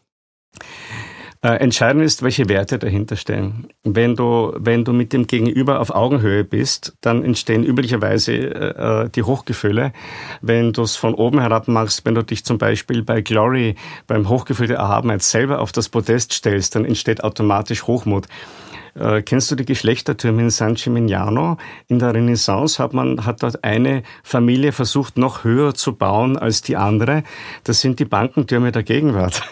Äh, 1.43 1.57
entscheidend 1.57 2.05
ist, 2.05 2.23
welche 2.23 2.49
Werte 2.49 2.79
dahinter 2.79 3.17
stehen. 3.17 3.69
Wenn 3.85 4.17
du, 4.17 4.53
wenn 4.57 4.85
du 4.85 4.93
mit 4.93 5.13
dem 5.13 5.27
Gegenüber 5.27 5.81
auf 5.81 5.91
Augenhöhe 5.91 6.45
bist, 6.45 6.97
dann 7.03 7.23
entstehen 7.23 7.63
üblicherweise 7.63 8.33
äh, 8.33 9.05
äh 9.05 9.09
die 9.11 9.23
Hochgefühle. 9.23 9.93
Wenn 10.41 10.73
du 10.73 10.83
es 10.83 10.97
von 10.97 11.15
oben 11.15 11.41
herab 11.41 11.69
machst, 11.69 12.05
wenn 12.05 12.15
du 12.15 12.23
dich 12.23 12.45
zum 12.45 12.59
Beispiel 12.59 13.03
bei 13.03 13.21
Glory, 13.21 13.75
beim 14.07 14.29
Hochgefühl 14.29 14.67
der 14.67 14.79
Erhabenheit 14.79 15.23
selber 15.23 15.61
auf 15.61 15.73
das 15.73 15.89
Podest 15.89 16.33
stellst, 16.33 16.75
dann 16.75 16.85
entsteht 16.85 17.23
automatisch 17.23 17.87
Hochmut. 17.87 18.27
Äh, 18.95 19.21
kennst 19.21 19.51
du 19.51 19.57
die 19.57 19.67
Geschlechtertürme 19.67 20.43
in 20.43 20.51
San 20.51 20.75
Gimignano? 20.75 21.59
In 21.87 21.99
der 21.99 22.15
Renaissance 22.15 22.83
hat 22.83 22.95
man, 22.95 23.27
hat 23.27 23.43
dort 23.43 23.63
eine 23.63 24.03
Familie 24.23 24.73
versucht, 24.73 25.19
noch 25.19 25.45
höher 25.45 25.75
zu 25.75 25.95
bauen 25.95 26.39
als 26.39 26.63
die 26.63 26.77
andere. 26.77 27.25
Das 27.65 27.83
sind 27.83 27.99
die 28.01 28.07
Bankentürme 28.07 28.73
der 28.73 28.85
Gegenwart 28.85 29.43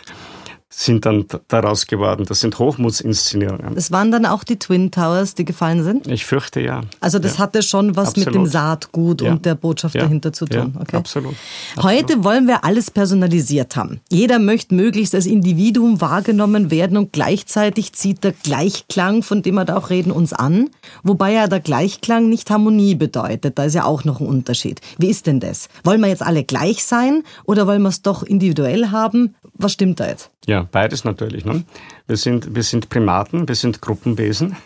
sind 0.76 1.06
dann 1.06 1.24
daraus 1.48 1.86
geworden. 1.86 2.24
Das 2.28 2.40
sind 2.40 2.58
Hochmutsinszenierungen. 2.58 3.74
Das 3.74 3.92
waren 3.92 4.10
dann 4.10 4.26
auch 4.26 4.42
die 4.42 4.58
Twin 4.58 4.90
Towers, 4.90 5.34
die 5.34 5.44
gefallen 5.44 5.84
sind? 5.84 6.08
Ich 6.08 6.24
fürchte 6.24 6.60
ja. 6.60 6.82
Also 7.00 7.18
das 7.18 7.34
ja. 7.34 7.38
hatte 7.40 7.62
schon 7.62 7.94
was 7.94 8.08
absolut. 8.08 8.26
mit 8.26 8.34
dem 8.34 8.46
Saatgut 8.46 9.22
ja. 9.22 9.32
und 9.32 9.46
der 9.46 9.54
Botschaft 9.54 9.94
ja. 9.94 10.02
dahinter 10.02 10.32
zu 10.32 10.46
tun. 10.46 10.74
Okay. 10.80 10.96
Absolut. 10.96 11.34
Heute 11.80 12.24
wollen 12.24 12.48
wir 12.48 12.64
alles 12.64 12.90
personalisiert 12.90 13.76
haben. 13.76 14.00
Jeder 14.10 14.38
möchte 14.38 14.74
möglichst 14.74 15.14
als 15.14 15.26
Individuum 15.26 16.00
wahrgenommen 16.00 16.70
werden 16.70 16.96
und 16.96 17.12
gleichzeitig 17.12 17.92
zieht 17.92 18.24
der 18.24 18.32
Gleichklang, 18.32 19.22
von 19.22 19.42
dem 19.42 19.54
wir 19.54 19.64
da 19.64 19.76
auch 19.76 19.90
reden, 19.90 20.10
uns 20.10 20.32
an. 20.32 20.70
Wobei 21.04 21.32
ja 21.32 21.46
der 21.46 21.60
Gleichklang 21.60 22.28
nicht 22.28 22.50
Harmonie 22.50 22.96
bedeutet. 22.96 23.58
Da 23.58 23.64
ist 23.64 23.74
ja 23.74 23.84
auch 23.84 24.04
noch 24.04 24.20
ein 24.20 24.26
Unterschied. 24.26 24.80
Wie 24.98 25.08
ist 25.08 25.26
denn 25.26 25.38
das? 25.38 25.68
Wollen 25.84 26.00
wir 26.00 26.08
jetzt 26.08 26.22
alle 26.22 26.42
gleich 26.42 26.84
sein 26.84 27.22
oder 27.44 27.66
wollen 27.66 27.82
wir 27.82 27.90
es 27.90 28.02
doch 28.02 28.24
individuell 28.24 28.90
haben? 28.90 29.36
Was 29.54 29.72
stimmt 29.72 30.00
da 30.00 30.08
jetzt? 30.08 30.30
Ja, 30.46 30.63
beides 30.70 31.04
natürlich. 31.04 31.44
Ne? 31.44 31.64
Wir, 32.06 32.16
sind, 32.16 32.54
wir 32.54 32.62
sind 32.62 32.88
Primaten, 32.88 33.48
wir 33.48 33.54
sind 33.54 33.80
Gruppenwesen. 33.80 34.56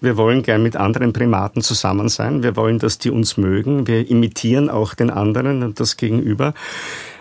Wir 0.00 0.16
wollen 0.16 0.42
gern 0.42 0.62
mit 0.62 0.76
anderen 0.76 1.12
Primaten 1.12 1.62
zusammen 1.62 2.08
sein. 2.08 2.42
Wir 2.42 2.56
wollen, 2.56 2.78
dass 2.78 2.98
die 2.98 3.10
uns 3.10 3.36
mögen. 3.36 3.86
Wir 3.86 4.08
imitieren 4.08 4.70
auch 4.70 4.94
den 4.94 5.10
anderen 5.10 5.62
und 5.62 5.80
das 5.80 5.96
Gegenüber. 5.96 6.54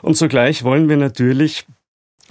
Und 0.02 0.16
zugleich 0.16 0.64
wollen 0.64 0.88
wir 0.88 0.98
natürlich 0.98 1.66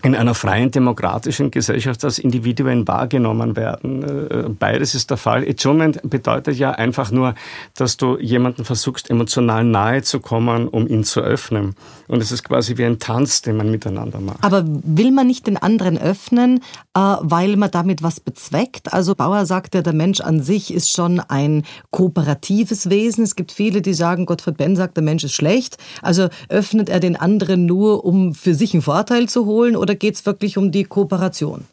in 0.02 0.14
einer 0.14 0.34
freien 0.34 0.70
demokratischen 0.70 1.50
Gesellschaft 1.50 2.04
als 2.04 2.18
Individuen 2.18 2.86
wahrgenommen 2.86 3.56
werden. 3.56 4.02
Äh, 4.02 4.48
beides 4.48 4.94
ist 4.94 5.10
der 5.10 5.16
Fall. 5.16 5.46
Attunement 5.48 5.98
bedeutet 6.08 6.56
ja 6.56 6.70
einfach 6.70 7.10
nur, 7.10 7.34
dass 7.74 7.96
du 7.96 8.18
jemanden 8.18 8.64
versuchst, 8.64 9.10
emotional 9.10 9.64
nahe 9.64 10.02
zu 10.02 10.20
kommen, 10.20 10.68
um 10.68 10.86
ihn 10.86 11.04
zu 11.04 11.20
öffnen. 11.20 11.74
Und 12.06 12.22
es 12.22 12.30
ist 12.30 12.44
quasi 12.44 12.76
wie 12.76 12.84
ein 12.84 12.98
Tanz, 12.98 13.42
den 13.42 13.56
man 13.56 13.70
miteinander 13.70 14.20
macht. 14.20 14.42
Aber 14.42 14.64
will 14.66 15.10
man 15.10 15.26
nicht 15.26 15.46
den 15.46 15.56
anderen 15.56 15.98
öffnen, 15.98 16.60
äh, 16.94 17.00
weil 17.20 17.56
man 17.56 17.70
damit 17.70 18.02
was 18.02 18.20
bezweckt? 18.20 18.92
Also 18.92 19.14
Bauer 19.14 19.46
sagt 19.46 19.74
ja, 19.74 19.82
der 19.82 19.94
Mensch 19.94 20.20
an 20.20 20.42
sich 20.42 20.72
ist 20.72 20.90
schon 20.90 21.18
ein 21.20 21.64
kooperatives 21.90 22.88
Wesen. 22.88 23.24
Es 23.24 23.36
gibt 23.36 23.52
viele, 23.52 23.82
die 23.82 23.94
sagen, 23.94 24.26
Gottfried 24.26 24.56
Benn 24.56 24.76
sagt, 24.76 24.96
der 24.96 25.04
Mensch 25.04 25.24
ist 25.24 25.34
schlecht. 25.34 25.76
Also 26.02 26.28
öffnet 26.48 26.88
er 26.88 27.00
den 27.00 27.16
anderen 27.16 27.66
nur, 27.66 28.04
um 28.04 28.34
für 28.34 28.54
sich 28.54 28.74
einen 28.74 28.82
Vorteil 28.82 29.28
zu 29.28 29.44
holen? 29.44 29.74
oder 29.87 29.87
geht 29.94 30.14
es 30.14 30.26
wirklich 30.26 30.58
um 30.58 30.72
die 30.72 30.84
Kooperation? 30.84 31.64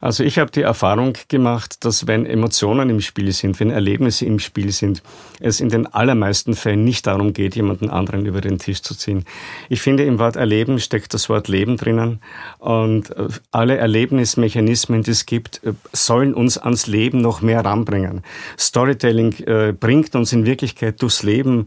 Also 0.00 0.22
ich 0.22 0.38
habe 0.38 0.52
die 0.52 0.62
Erfahrung 0.62 1.14
gemacht, 1.26 1.84
dass 1.84 2.06
wenn 2.06 2.24
Emotionen 2.24 2.88
im 2.88 3.00
Spiel 3.00 3.32
sind, 3.32 3.58
wenn 3.58 3.70
Erlebnisse 3.70 4.26
im 4.26 4.38
Spiel 4.38 4.70
sind, 4.70 5.02
es 5.40 5.60
in 5.60 5.70
den 5.70 5.86
allermeisten 5.86 6.54
Fällen 6.54 6.84
nicht 6.84 7.08
darum 7.08 7.32
geht, 7.32 7.56
jemanden 7.56 7.90
anderen 7.90 8.24
über 8.24 8.40
den 8.40 8.58
Tisch 8.58 8.80
zu 8.82 8.94
ziehen. 8.94 9.24
Ich 9.68 9.80
finde, 9.80 10.04
im 10.04 10.20
Wort 10.20 10.36
Erleben 10.36 10.78
steckt 10.78 11.14
das 11.14 11.28
Wort 11.28 11.48
Leben 11.48 11.76
drinnen 11.76 12.20
und 12.60 13.10
äh, 13.10 13.26
alle 13.50 13.76
Erlebnismechanismen, 13.76 15.02
die 15.02 15.10
es 15.10 15.26
gibt, 15.26 15.64
äh, 15.64 15.72
sollen 15.92 16.32
uns 16.32 16.58
ans 16.58 16.86
Leben 16.86 17.20
noch 17.20 17.42
mehr 17.42 17.64
ranbringen. 17.64 18.22
Storytelling 18.56 19.32
äh, 19.46 19.72
bringt 19.72 20.14
uns 20.14 20.32
in 20.32 20.46
Wirklichkeit 20.46 21.02
durchs 21.02 21.24
Leben 21.24 21.66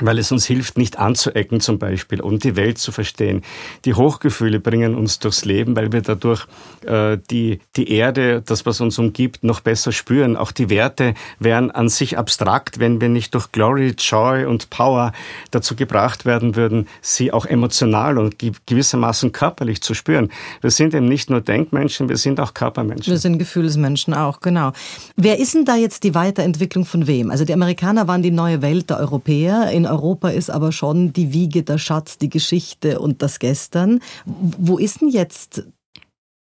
weil 0.00 0.18
es 0.18 0.32
uns 0.32 0.46
hilft, 0.46 0.78
nicht 0.78 0.98
anzuecken 0.98 1.60
zum 1.60 1.78
Beispiel 1.78 2.20
und 2.20 2.44
die 2.44 2.56
Welt 2.56 2.78
zu 2.78 2.92
verstehen. 2.92 3.42
Die 3.84 3.94
Hochgefühle 3.94 4.60
bringen 4.60 4.94
uns 4.94 5.18
durchs 5.18 5.44
Leben, 5.44 5.76
weil 5.76 5.92
wir 5.92 6.02
dadurch 6.02 6.46
äh, 6.84 7.18
die, 7.30 7.60
die 7.76 7.90
Erde, 7.92 8.42
das, 8.44 8.66
was 8.66 8.80
uns 8.80 8.98
umgibt, 8.98 9.44
noch 9.44 9.60
besser 9.60 9.92
spüren. 9.92 10.36
Auch 10.36 10.52
die 10.52 10.70
Werte 10.70 11.14
wären 11.38 11.70
an 11.70 11.88
sich 11.88 12.18
abstrakt, 12.18 12.78
wenn 12.78 13.00
wir 13.00 13.08
nicht 13.08 13.34
durch 13.34 13.52
Glory, 13.52 13.94
Joy 13.98 14.44
und 14.44 14.70
Power 14.70 15.12
dazu 15.50 15.76
gebracht 15.76 16.24
werden 16.24 16.56
würden, 16.56 16.88
sie 17.00 17.32
auch 17.32 17.46
emotional 17.46 18.18
und 18.18 18.36
gewissermaßen 18.66 19.32
körperlich 19.32 19.82
zu 19.82 19.94
spüren. 19.94 20.30
Wir 20.60 20.70
sind 20.70 20.94
eben 20.94 21.06
nicht 21.06 21.30
nur 21.30 21.40
Denkmenschen, 21.40 22.08
wir 22.08 22.16
sind 22.16 22.40
auch 22.40 22.54
Körpermenschen. 22.54 23.10
Wir 23.12 23.18
sind 23.18 23.38
Gefühlsmenschen 23.38 24.14
auch, 24.14 24.40
genau. 24.40 24.72
Wer 25.16 25.38
ist 25.38 25.54
denn 25.54 25.64
da 25.64 25.76
jetzt 25.76 26.04
die 26.04 26.14
Weiterentwicklung 26.14 26.84
von 26.84 27.06
wem? 27.06 27.30
Also 27.30 27.44
die 27.44 27.52
Amerikaner 27.52 28.08
waren 28.08 28.22
die 28.22 28.30
neue 28.30 28.62
Welt 28.62 28.90
der 28.90 28.98
Europäer 28.98 29.70
in 29.80 29.86
Europa 29.86 30.28
ist 30.28 30.50
aber 30.50 30.72
schon 30.72 31.12
die 31.12 31.32
Wiege, 31.32 31.62
der 31.62 31.78
Schatz, 31.78 32.18
die 32.18 32.28
Geschichte 32.28 33.00
und 33.00 33.22
das 33.22 33.38
Gestern. 33.38 34.00
Wo 34.26 34.76
ist 34.78 35.00
denn 35.00 35.08
jetzt? 35.08 35.64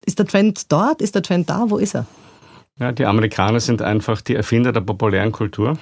Ist 0.07 0.19
der 0.19 0.27
Trend 0.27 0.71
dort? 0.71 1.03
Ist 1.03 1.15
der 1.15 1.23
Trend 1.23 1.51
da? 1.51 1.65
Wo 1.69 1.79
ist 1.79 1.95
er? 1.95 2.07
Ja, 2.79 2.93
die 2.93 3.07
Amerikaner 3.07 3.61
sind 3.61 3.83
einfach 3.83 4.21
die 4.21 4.37
Erfinder 4.37 4.73
der 4.73 4.83
populären 4.83 5.33
Kultur, 5.33 5.79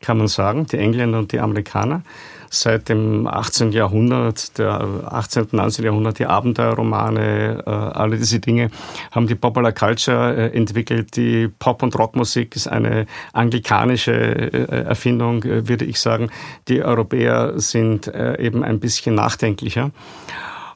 kann 0.00 0.18
man 0.18 0.28
sagen, 0.28 0.66
die 0.66 0.78
Engländer 0.78 1.18
und 1.18 1.32
die 1.32 1.40
Amerikaner 1.40 2.02
seit 2.50 2.88
dem 2.88 3.26
18. 3.26 3.72
Jahrhundert, 3.72 4.58
der 4.58 4.80
18. 5.10 5.48
19. 5.52 5.84
Jahrhundert, 5.84 6.18
die 6.18 6.26
Abenteuerromane, 6.26 7.62
äh, 7.66 7.70
alle 7.70 8.16
diese 8.16 8.40
Dinge 8.40 8.70
haben 9.10 9.26
die 9.26 9.34
Popular 9.34 9.72
Culture 9.72 10.36
äh, 10.36 10.56
entwickelt. 10.56 11.16
Die 11.16 11.48
Pop- 11.48 11.82
und 11.82 11.98
Rockmusik 11.98 12.56
ist 12.56 12.66
eine 12.66 13.06
anglikanische 13.32 14.12
äh, 14.12 14.84
Erfindung, 14.84 15.44
würde 15.44 15.84
ich 15.84 16.00
sagen. 16.00 16.30
Die 16.68 16.82
Europäer 16.82 17.58
sind 17.58 18.08
eben 18.08 18.62
ein 18.64 18.80
bisschen 18.80 19.14
nachdenklicher. 19.14 19.90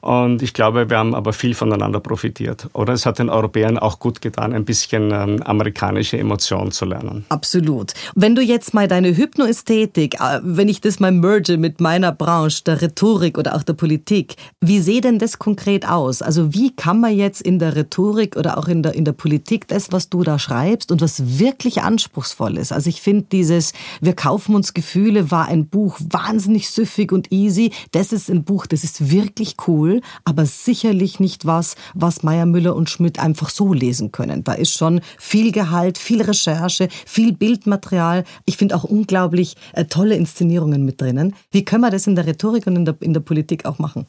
Und 0.03 0.43
ich 0.43 0.53
glaube, 0.53 0.91
wir 0.91 0.99
haben 0.99 1.15
aber 1.15 1.33
viel 1.33 1.55
voneinander 1.55 2.01
profitiert. 2.01 2.69
Oder 2.73 2.93
es 2.93 3.07
hat 3.07 3.21
den 3.21 3.31
Europäern 3.31 3.79
auch 3.79 4.01
gut 4.01 4.21
getan, 4.21 4.53
ein 4.53 4.65
bisschen 4.65 5.13
ähm, 5.13 5.41
amerikanische 5.45 6.19
Emotionen 6.19 6.73
zu 6.73 6.87
lernen. 6.87 7.25
Absolut. 7.29 7.95
Wenn 8.17 8.35
du 8.35 8.43
jetzt 8.43 8.75
mal 8.75 8.89
deine 8.89 9.17
Hypnoästhetik, 9.17 10.17
äh, 10.17 10.41
wenn 10.43 10.69
ich 10.69 10.81
das 10.81 10.99
mal 10.99 11.13
merge 11.13 11.57
mit 11.57 11.81
meiner 11.81 12.11
Branche, 12.11 12.65
der 12.65 12.83
Rhetorik 12.83 13.39
oder 13.39 13.55
auch 13.55 13.63
der 13.63 13.75
Politik, 13.75 14.35
wie 14.61 14.81
sehe 14.81 15.01
denn 15.01 15.21
das 15.21 15.39
konkret 15.39 15.89
aus? 15.89 16.21
Also 16.21 16.53
wie 16.53 16.75
kann 16.75 16.99
man 16.99 17.15
jetzt 17.17 17.41
in 17.41 17.61
der 17.61 17.77
Rhetorik 17.77 18.37
oder 18.37 18.59
auch 18.59 18.67
in 18.67 18.83
der, 18.83 18.95
in 18.95 19.05
der 19.05 19.13
Politik 19.13 19.69
das, 19.69 19.93
was 19.93 20.11
du 20.11 20.25
da 20.25 20.41
schreibst 20.41 20.91
und 20.91 21.01
was 21.01 21.39
wirklich 21.39 21.83
anspruchsvoll 21.83 22.59
ist? 22.59 22.73
Also 22.73 22.89
ich 22.89 23.01
finde 23.01 23.27
dieses 23.31 23.73
Wir 24.01 24.15
kaufen 24.15 24.57
uns 24.57 24.75
Gefühle 24.75 25.31
war 25.31 25.47
ein 25.47 25.69
Buch 25.69 26.01
wahnsinnig 26.01 26.71
süffig 26.71 27.13
und 27.13 27.31
easy. 27.31 27.71
Das 27.93 28.13
ist 28.13 28.29
ein 28.29 28.43
Buch, 28.43 28.67
das 28.67 28.83
ist 28.83 29.13
wirklich 29.13 29.55
cool 29.69 29.92
toll, 29.93 30.01
aber 30.25 30.47
sicherlich 30.47 31.21
nicht 31.21 31.47
was, 31.47 31.77
was 31.95 32.23
Meier, 32.23 32.47
Müller 32.47 32.75
und 32.75 32.91
Schmidt 32.91 33.19
einfach 33.19 33.51
so 33.51 33.73
lesen 33.73 34.13
können. 34.13 34.45
Da 34.45 34.53
ist 34.55 34.73
schon 34.73 35.01
viel 35.19 35.53
Gehalt, 35.53 35.99
viel 35.99 36.23
Recherche, 36.23 36.89
viel 37.07 37.33
Bildmaterial. 37.33 38.25
Ich 38.45 38.57
finde 38.57 38.77
auch 38.77 38.85
unglaublich 38.85 39.57
äh, 39.73 39.85
tolle 39.85 40.17
Inszenierungen 40.17 40.85
mit 40.85 41.01
drinnen. 41.01 41.35
Wie 41.51 41.65
können 41.65 41.83
wir 41.83 41.91
das 41.91 42.07
in 42.07 42.17
der 42.17 42.27
Rhetorik 42.27 42.67
und 42.67 42.77
in 42.77 42.85
der, 42.85 42.97
in 43.01 43.13
der 43.13 43.21
Politik 43.21 43.65
auch 43.65 43.79
machen? 43.79 44.07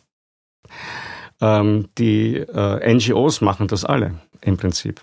Ähm, 1.42 1.90
die 1.98 2.38
äh, 2.38 2.94
NGOs 2.94 3.42
machen 3.42 3.68
das 3.68 3.86
alle 3.86 4.20
im 4.42 4.58
Prinzip. 4.58 5.02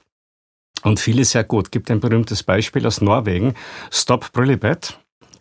Und 0.82 0.98
viele 0.98 1.24
sehr 1.24 1.44
gut. 1.44 1.70
Gibt 1.70 1.90
ein 1.90 2.00
berühmtes 2.00 2.42
Beispiel 2.42 2.86
aus 2.86 3.02
Norwegen. 3.02 3.54
Stop 3.90 4.32
Brillibet. 4.32 4.98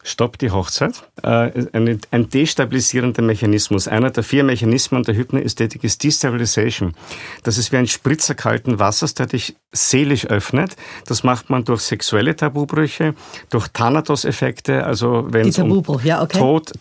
Stopp 0.10 0.38
die 0.40 0.52
Hochzeit. 0.52 1.04
Äh, 1.22 1.68
ein, 1.72 2.02
ein, 2.12 2.30
destabilisierender 2.30 3.22
Mechanismus. 3.22 3.88
Einer 3.88 4.10
der 4.10 4.24
vier 4.24 4.44
Mechanismen 4.44 5.04
der 5.04 5.16
Hypnoästhetik 5.16 5.84
ist 5.84 6.04
Destabilization. 6.04 6.96
Das 7.44 7.58
ist 7.58 7.72
wie 7.72 7.78
ein 7.78 7.88
Spritzer 7.88 8.34
kalten 8.34 8.80
Wassers, 8.80 9.14
der 9.14 9.28
dich 9.28 9.56
seelisch 9.72 10.26
öffnet. 10.26 10.76
Das 11.06 11.24
macht 11.24 11.50
man 11.50 11.64
durch 11.64 11.82
sexuelle 11.82 12.36
Tabubrüche, 12.36 13.14
durch 13.50 13.68
Thanatos-Effekte, 13.68 14.84
also 14.84 15.28
wenn 15.30 15.48
es 15.48 15.60
um 15.60 15.84
ja, 16.04 16.24
okay. 16.24 16.40
Tod, 16.40 16.72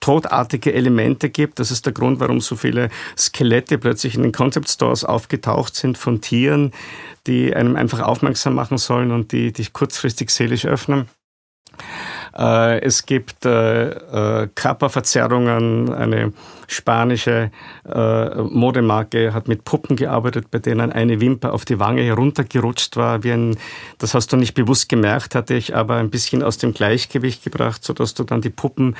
todartige 0.00 0.72
Elemente 0.72 1.28
gibt. 1.28 1.58
Das 1.58 1.70
ist 1.70 1.84
der 1.84 1.92
Grund, 1.92 2.20
warum 2.20 2.40
so 2.40 2.56
viele 2.56 2.88
Skelette 3.16 3.78
plötzlich 3.78 4.14
in 4.14 4.22
den 4.22 4.32
Concept 4.32 4.70
Stores 4.70 5.04
aufgetaucht 5.04 5.74
sind 5.74 5.98
von 5.98 6.20
Tieren, 6.20 6.72
die 7.26 7.54
einem 7.54 7.76
einfach 7.76 8.00
aufmerksam 8.00 8.54
machen 8.54 8.78
sollen 8.78 9.10
und 9.10 9.32
die 9.32 9.52
dich 9.52 9.72
kurzfristig 9.74 10.30
seelisch 10.30 10.64
öffnen. 10.64 11.08
Äh, 12.38 12.80
es 12.80 13.04
gibt 13.04 13.44
äh, 13.44 13.90
äh, 13.90 14.48
Körperverzerrungen. 14.54 15.92
Eine 15.92 16.32
spanische 16.70 17.50
Modemarke 17.84 19.32
hat 19.32 19.48
mit 19.48 19.64
Puppen 19.64 19.96
gearbeitet, 19.96 20.50
bei 20.50 20.58
denen 20.58 20.92
eine 20.92 21.18
Wimper 21.18 21.54
auf 21.54 21.64
die 21.64 21.78
Wange 21.78 22.02
heruntergerutscht 22.02 22.98
war. 22.98 23.22
Wie 23.24 23.32
ein, 23.32 23.56
das 23.96 24.12
hast 24.12 24.30
du 24.34 24.36
nicht 24.36 24.52
bewusst 24.52 24.90
gemerkt, 24.90 25.34
hatte 25.34 25.54
ich 25.54 25.74
aber 25.74 25.94
ein 25.94 26.10
bisschen 26.10 26.42
aus 26.42 26.58
dem 26.58 26.74
Gleichgewicht 26.74 27.42
gebracht, 27.42 27.82
sodass 27.82 28.12
du 28.12 28.22
dann 28.22 28.42
die 28.42 28.50
Puppen 28.50 28.96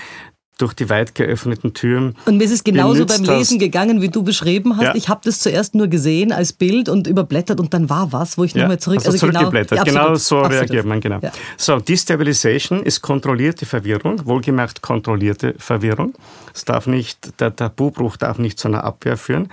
durch 0.58 0.74
die 0.74 0.90
weit 0.90 1.14
geöffneten 1.14 1.72
Türen. 1.72 2.16
Und 2.26 2.36
mir 2.36 2.44
ist 2.44 2.50
es 2.50 2.64
genauso 2.64 3.06
beim 3.06 3.22
Lesen 3.24 3.58
gegangen, 3.58 4.02
wie 4.02 4.08
du 4.08 4.22
beschrieben 4.22 4.76
hast. 4.76 4.84
Ja. 4.84 4.94
Ich 4.94 5.08
habe 5.08 5.20
das 5.24 5.38
zuerst 5.38 5.74
nur 5.74 5.86
gesehen 5.86 6.32
als 6.32 6.52
Bild 6.52 6.88
und 6.88 7.06
überblättert 7.06 7.60
und 7.60 7.72
dann 7.72 7.88
war 7.88 8.12
was, 8.12 8.36
wo 8.36 8.44
ich 8.44 8.52
ja. 8.52 8.62
nochmal 8.62 8.78
zurück... 8.78 8.98
Also, 8.98 9.12
also 9.12 9.18
zurückgeblättert, 9.26 9.84
genau, 9.84 10.04
genau 10.06 10.14
so 10.16 10.38
absolut. 10.38 10.62
reagiert 10.62 10.84
man, 10.84 11.00
genau. 11.00 11.20
Ja. 11.22 11.30
So, 11.56 11.78
Destabilization 11.78 12.82
ist 12.82 13.00
kontrollierte 13.02 13.66
Verwirrung, 13.66 14.26
wohlgemerkt 14.26 14.82
kontrollierte 14.82 15.54
Verwirrung. 15.58 16.14
Es 16.54 16.64
darf 16.64 16.88
nicht, 16.88 17.40
der 17.40 17.54
Tabubruch 17.54 18.16
darf 18.16 18.38
nicht 18.38 18.58
zu 18.58 18.66
einer 18.66 18.82
Abwehr 18.82 19.16
führen. 19.16 19.48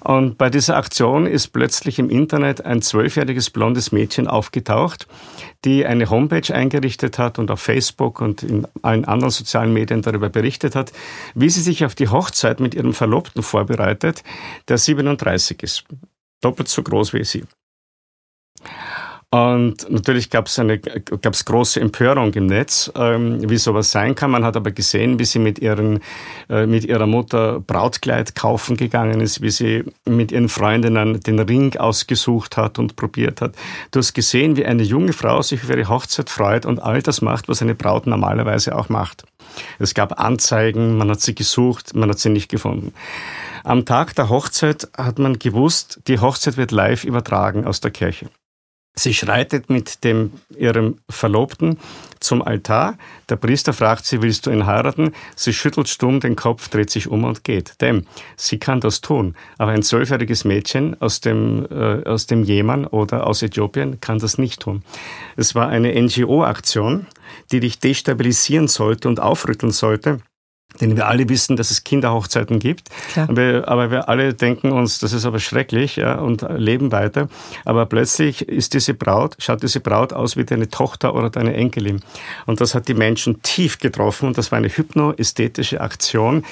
Und 0.00 0.36
bei 0.36 0.50
dieser 0.50 0.76
Aktion 0.76 1.26
ist 1.26 1.48
plötzlich 1.52 2.00
im 2.00 2.10
Internet 2.10 2.64
ein 2.64 2.82
zwölfjähriges 2.82 3.50
blondes 3.50 3.92
Mädchen 3.92 4.26
aufgetaucht, 4.26 5.06
die 5.64 5.86
eine 5.86 6.10
Homepage 6.10 6.52
eingerichtet 6.52 7.18
hat 7.18 7.38
und 7.38 7.50
auf 7.52 7.60
Facebook 7.60 8.20
und 8.20 8.42
in 8.42 8.66
allen 8.82 9.04
anderen 9.04 9.30
sozialen 9.30 9.72
Medien 9.72 10.02
darüber 10.02 10.28
berichtet 10.28 10.39
hat, 10.74 10.92
wie 11.34 11.50
sie 11.50 11.60
sich 11.60 11.84
auf 11.84 11.94
die 11.94 12.08
Hochzeit 12.08 12.60
mit 12.60 12.74
ihrem 12.74 12.94
Verlobten 12.94 13.42
vorbereitet, 13.42 14.22
der 14.68 14.78
37 14.78 15.62
ist. 15.62 15.84
Doppelt 16.40 16.68
so 16.68 16.82
groß 16.82 17.12
wie 17.12 17.24
sie. 17.24 17.44
Und 19.32 19.88
natürlich 19.88 20.28
gab 20.28 20.48
es 20.48 21.44
große 21.44 21.80
Empörung 21.80 22.34
im 22.34 22.46
Netz, 22.46 22.90
ähm, 22.96 23.48
wie 23.48 23.58
sowas 23.58 23.92
sein 23.92 24.16
kann. 24.16 24.32
Man 24.32 24.44
hat 24.44 24.56
aber 24.56 24.72
gesehen, 24.72 25.20
wie 25.20 25.24
sie 25.24 25.38
mit 25.38 25.60
ihren 25.60 26.00
äh, 26.48 26.66
mit 26.66 26.84
ihrer 26.84 27.06
Mutter 27.06 27.60
Brautkleid 27.60 28.34
kaufen 28.34 28.76
gegangen 28.76 29.20
ist, 29.20 29.40
wie 29.40 29.50
sie 29.50 29.84
mit 30.04 30.32
ihren 30.32 30.48
Freundinnen 30.48 31.20
den 31.20 31.38
Ring 31.38 31.76
ausgesucht 31.76 32.56
hat 32.56 32.80
und 32.80 32.96
probiert 32.96 33.40
hat. 33.40 33.54
Du 33.92 34.00
hast 34.00 34.14
gesehen, 34.14 34.56
wie 34.56 34.66
eine 34.66 34.82
junge 34.82 35.12
Frau 35.12 35.42
sich 35.42 35.60
für 35.60 35.74
ihre 35.74 35.88
Hochzeit 35.88 36.28
freut 36.28 36.66
und 36.66 36.82
all 36.82 37.00
das 37.00 37.22
macht, 37.22 37.48
was 37.48 37.62
eine 37.62 37.76
Braut 37.76 38.08
normalerweise 38.08 38.74
auch 38.74 38.88
macht. 38.88 39.22
Es 39.78 39.94
gab 39.94 40.18
Anzeigen, 40.18 40.96
man 40.96 41.08
hat 41.08 41.20
sie 41.20 41.36
gesucht, 41.36 41.94
man 41.94 42.10
hat 42.10 42.18
sie 42.18 42.30
nicht 42.30 42.50
gefunden. 42.50 42.92
Am 43.62 43.84
Tag 43.84 44.16
der 44.16 44.28
Hochzeit 44.28 44.88
hat 44.96 45.20
man 45.20 45.38
gewusst, 45.38 46.00
die 46.08 46.18
Hochzeit 46.18 46.56
wird 46.56 46.72
live 46.72 47.04
übertragen 47.04 47.64
aus 47.64 47.80
der 47.80 47.92
Kirche. 47.92 48.28
Sie 49.00 49.14
schreitet 49.14 49.70
mit 49.70 50.04
dem, 50.04 50.30
ihrem 50.58 50.98
Verlobten 51.08 51.78
zum 52.20 52.42
Altar. 52.42 52.98
Der 53.30 53.36
Priester 53.36 53.72
fragt 53.72 54.04
sie, 54.04 54.20
willst 54.20 54.44
du 54.44 54.50
ihn 54.50 54.66
heiraten? 54.66 55.14
Sie 55.36 55.54
schüttelt 55.54 55.88
stumm 55.88 56.20
den 56.20 56.36
Kopf, 56.36 56.68
dreht 56.68 56.90
sich 56.90 57.08
um 57.08 57.24
und 57.24 57.42
geht. 57.42 57.80
Denn 57.80 58.06
sie 58.36 58.58
kann 58.58 58.80
das 58.80 59.00
tun. 59.00 59.36
Aber 59.56 59.70
ein 59.70 59.82
zwölfjähriges 59.82 60.44
Mädchen 60.44 61.00
aus 61.00 61.22
dem, 61.22 61.66
äh, 61.70 62.06
aus 62.06 62.26
dem 62.26 62.44
Jemen 62.44 62.86
oder 62.86 63.26
aus 63.26 63.40
Äthiopien 63.40 64.02
kann 64.02 64.18
das 64.18 64.36
nicht 64.36 64.60
tun. 64.60 64.82
Es 65.34 65.54
war 65.54 65.68
eine 65.68 65.98
NGO-Aktion, 65.98 67.06
die 67.52 67.60
dich 67.60 67.78
destabilisieren 67.78 68.68
sollte 68.68 69.08
und 69.08 69.18
aufrütteln 69.18 69.72
sollte 69.72 70.20
denn 70.80 70.96
wir 70.96 71.08
alle 71.08 71.28
wissen, 71.28 71.56
dass 71.56 71.70
es 71.70 71.84
Kinderhochzeiten 71.84 72.58
gibt. 72.58 72.88
Aber, 73.16 73.68
aber, 73.68 73.90
wir 73.90 74.08
alle 74.08 74.34
denken 74.34 74.72
uns, 74.72 74.98
das 74.98 75.12
ist 75.12 75.24
aber 75.24 75.38
schrecklich 75.38 75.96
ja, 75.96 76.16
und 76.16 76.46
leben 76.56 76.92
weiter. 76.92 77.28
Aber 77.64 77.86
plötzlich 77.86 78.48
ist 78.48 78.74
diese 78.74 78.94
Braut, 78.94 79.36
schaut 79.38 79.62
diese 79.62 79.80
Braut 79.80 80.12
aus 80.12 80.36
wie 80.36 80.44
deine 80.44 80.68
Tochter 80.68 81.14
oder 81.14 81.30
deine 81.30 81.54
Enkelin. 81.54 82.00
Und 82.46 82.60
das 82.60 82.74
hat 82.74 82.88
die 82.88 82.94
Menschen 82.94 83.42
tief 83.42 83.78
getroffen 83.78 84.28
und 84.28 84.38
das 84.38 84.52
war 84.52 84.58
eine 84.58 84.68
hypnoästhetische 84.68 85.80
Aktion, 85.80 86.44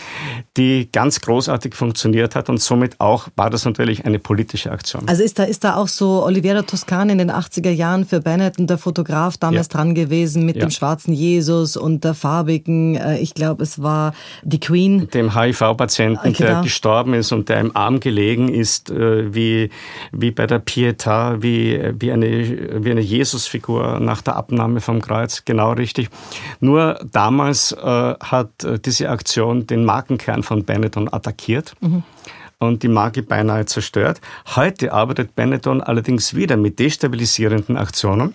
die 0.56 0.88
ganz 0.92 1.20
großartig 1.20 1.74
funktioniert 1.74 2.34
hat 2.34 2.48
und 2.48 2.60
somit 2.60 3.00
auch 3.00 3.28
war 3.36 3.50
das 3.50 3.64
natürlich 3.64 4.04
eine 4.04 4.18
politische 4.18 4.72
Aktion. 4.72 5.08
Also 5.08 5.22
ist 5.22 5.38
da, 5.38 5.44
ist 5.44 5.64
da 5.64 5.76
auch 5.76 5.88
so 5.88 6.24
Oliviera 6.24 6.62
Toscani 6.62 7.12
in 7.12 7.18
den 7.18 7.30
80er 7.30 7.70
Jahren 7.70 8.04
für 8.04 8.20
Bennett 8.20 8.58
und 8.58 8.68
der 8.68 8.78
Fotograf 8.78 9.36
damals 9.36 9.68
ja. 9.68 9.78
dran 9.78 9.94
gewesen 9.94 10.44
mit 10.44 10.56
ja. 10.56 10.66
dem 10.66 10.70
schwarzen 10.70 11.12
Jesus 11.12 11.76
und 11.76 12.04
der 12.04 12.14
farbigen, 12.14 12.96
äh, 12.96 13.18
ich 13.18 13.34
glaube 13.34 13.62
es 13.62 13.82
war 13.82 14.07
die 14.42 14.60
Queen. 14.60 15.08
Dem 15.10 15.34
HIV-Patienten, 15.34 16.32
genau. 16.32 16.48
der 16.48 16.62
gestorben 16.62 17.14
ist 17.14 17.32
und 17.32 17.48
der 17.48 17.60
im 17.60 17.76
Arm 17.76 18.00
gelegen 18.00 18.48
ist, 18.48 18.90
äh, 18.90 19.34
wie, 19.34 19.70
wie 20.12 20.30
bei 20.30 20.46
der 20.46 20.64
Pietà, 20.64 21.42
wie, 21.42 21.80
wie 21.98 22.12
eine, 22.12 22.84
wie 22.84 22.90
eine 22.90 23.00
Jesusfigur 23.00 24.00
nach 24.00 24.22
der 24.22 24.36
Abnahme 24.36 24.80
vom 24.80 25.00
Kreuz. 25.00 25.44
Genau 25.44 25.72
richtig. 25.72 26.08
Nur 26.60 27.00
damals 27.12 27.72
äh, 27.72 27.76
hat 27.84 28.64
äh, 28.64 28.78
diese 28.78 29.08
Aktion 29.08 29.66
den 29.66 29.84
Markenkern 29.84 30.42
von 30.42 30.64
Benetton 30.64 31.12
attackiert. 31.12 31.74
Mhm 31.80 32.02
und 32.58 32.82
die 32.82 32.88
Marke 32.88 33.22
beinahe 33.22 33.66
zerstört. 33.66 34.20
Heute 34.56 34.92
arbeitet 34.92 35.34
Benetton 35.34 35.80
allerdings 35.80 36.34
wieder 36.34 36.56
mit 36.56 36.78
destabilisierenden 36.78 37.76
Aktionen 37.76 38.34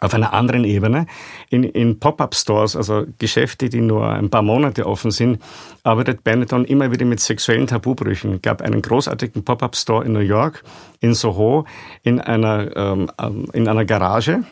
auf 0.00 0.14
einer 0.14 0.32
anderen 0.32 0.64
Ebene. 0.64 1.06
In, 1.48 1.64
in 1.64 1.98
Pop-up-Stores, 1.98 2.76
also 2.76 3.06
Geschäfte, 3.18 3.68
die 3.68 3.80
nur 3.80 4.08
ein 4.08 4.30
paar 4.30 4.42
Monate 4.42 4.86
offen 4.86 5.10
sind, 5.10 5.42
arbeitet 5.84 6.22
Benetton 6.24 6.64
immer 6.64 6.90
wieder 6.92 7.06
mit 7.06 7.20
sexuellen 7.20 7.66
Tabubrüchen. 7.66 8.34
Es 8.34 8.42
gab 8.42 8.62
einen 8.62 8.82
großartigen 8.82 9.44
Pop-up-Store 9.44 10.04
in 10.04 10.12
New 10.12 10.20
York, 10.20 10.62
in 11.00 11.14
Soho, 11.14 11.66
in 12.02 12.20
einer, 12.20 12.76
ähm, 12.76 13.10
in 13.52 13.68
einer 13.68 13.84
Garage. 13.84 14.44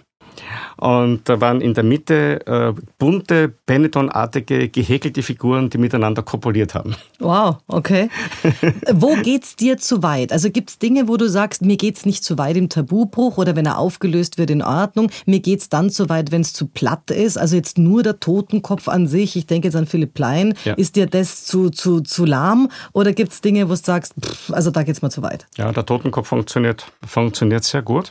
Und 0.77 1.29
da 1.29 1.40
waren 1.40 1.61
in 1.61 1.75
der 1.75 1.85
Mitte 1.85 2.47
äh, 2.47 2.73
bunte, 2.99 3.53
Benetton-artige, 3.66 4.68
gehäkelte 4.68 5.23
Figuren, 5.23 5.70
die 5.70 5.79
miteinander 5.79 6.23
kopuliert 6.23 6.75
haben. 6.75 6.97
Wow, 7.20 7.57
okay. 7.68 8.09
wo 8.92 9.14
geht's 9.16 9.57
dir 9.57 9.79
zu 9.79 10.03
weit? 10.03 10.33
Also 10.33 10.51
gibt's 10.51 10.79
Dinge, 10.79 11.09
wo 11.09 11.16
du 11.16 11.29
sagst, 11.29 11.62
mir 11.62 11.77
geht's 11.77 12.05
nicht 12.05 12.25
zu 12.25 12.38
weit 12.38 12.57
im 12.57 12.68
Tabubruch 12.68 13.38
oder 13.38 13.57
wenn 13.57 13.66
er 13.66 13.79
aufgelöst 13.79 14.38
wird 14.38 14.51
in 14.51 14.62
Ordnung. 14.62 15.11
Mir 15.27 15.40
geht's 15.40 15.68
dann 15.68 15.90
zu 15.90 16.09
weit, 16.09 16.33
wenn 16.33 16.42
es 16.42 16.53
zu 16.53 16.66
platt 16.66 17.11
ist. 17.11 17.38
Also 17.38 17.57
jetzt 17.57 17.79
nur 17.79 18.03
der 18.03 18.20
Totenkopf 18.20 18.88
an 18.88 19.07
sich. 19.07 19.37
Ich 19.37 19.47
denke 19.47 19.68
jetzt 19.68 19.77
an 19.77 19.87
Philipp 19.87 20.14
Plein. 20.14 20.55
Ja. 20.64 20.75
Ist 20.75 20.97
dir 20.97 21.07
das 21.07 21.44
zu, 21.44 21.70
zu, 21.70 22.01
zu 22.01 22.25
lahm? 22.25 22.68
Oder 22.92 23.12
gibt's 23.12 23.40
Dinge, 23.40 23.68
wo 23.68 23.75
du 23.75 23.81
sagst, 23.81 24.14
pff, 24.20 24.53
also 24.53 24.70
da 24.70 24.83
geht's 24.83 25.03
mir 25.03 25.11
zu 25.11 25.23
weit? 25.23 25.47
Ja, 25.57 25.70
der 25.73 25.87
Totenkopf 25.87 26.29
funktioniert, 26.29 26.87
funktioniert 27.07 27.64
sehr 27.64 27.83
gut. 27.83 28.11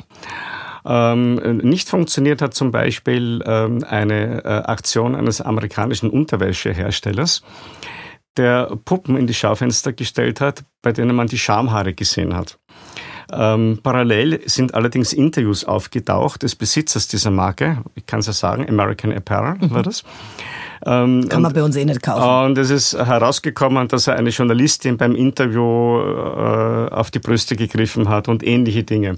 Ähm, 0.86 1.58
nicht 1.58 1.90
funktioniert 1.90 2.42
hat 2.42 2.54
zum 2.54 2.72
Beispiel 2.72 3.42
ähm, 3.46 3.84
eine 3.88 4.44
äh, 4.44 4.48
Aktion 4.48 5.16
eines 5.16 5.42
amerikanischen 5.42 6.10
Unterwäscheherstellers, 6.10 7.42
der 8.38 8.76
Puppen 8.84 9.16
in 9.16 9.28
die 9.28 9.34
Schaufenster 9.34 9.94
gestellt 9.94 10.42
hat, 10.42 10.64
bei 10.82 10.92
denen 10.92 11.16
man 11.16 11.28
die 11.28 11.38
Schamhaare 11.38 11.94
gesehen 11.94 12.36
hat. 12.36 12.58
Ähm, 13.32 13.80
parallel 13.82 14.42
sind 14.46 14.74
allerdings 14.74 15.14
Interviews 15.14 15.64
aufgetaucht 15.64 16.44
des 16.44 16.56
Besitzers 16.56 17.08
dieser 17.08 17.32
Marke, 17.32 17.78
ich 17.96 18.06
kann 18.06 18.20
es 18.20 18.28
ja 18.28 18.34
sagen, 18.34 18.68
American 18.68 19.12
Apparel 19.14 19.56
mhm. 19.60 19.72
war 19.72 19.84
das. 19.84 20.04
Ähm, 20.86 21.30
kann 21.30 21.42
man 21.42 21.52
und, 21.52 21.56
bei 21.56 21.64
uns 21.64 21.76
eh 21.78 21.86
nicht 21.86 22.04
kaufen. 22.04 22.50
Und 22.52 22.58
es 22.58 22.70
ist 22.70 22.94
herausgekommen, 22.94 23.88
dass 23.88 24.08
er 24.08 24.18
eine 24.18 24.30
Journalistin 24.30 24.98
beim 24.98 25.16
Interview 25.16 26.02
äh, 26.02 26.90
auf 26.90 27.10
die 27.10 27.20
Brüste 27.20 27.56
gegriffen 27.56 28.10
hat 28.10 28.28
und 28.28 28.46
ähnliche 28.46 28.84
Dinge. 28.84 29.18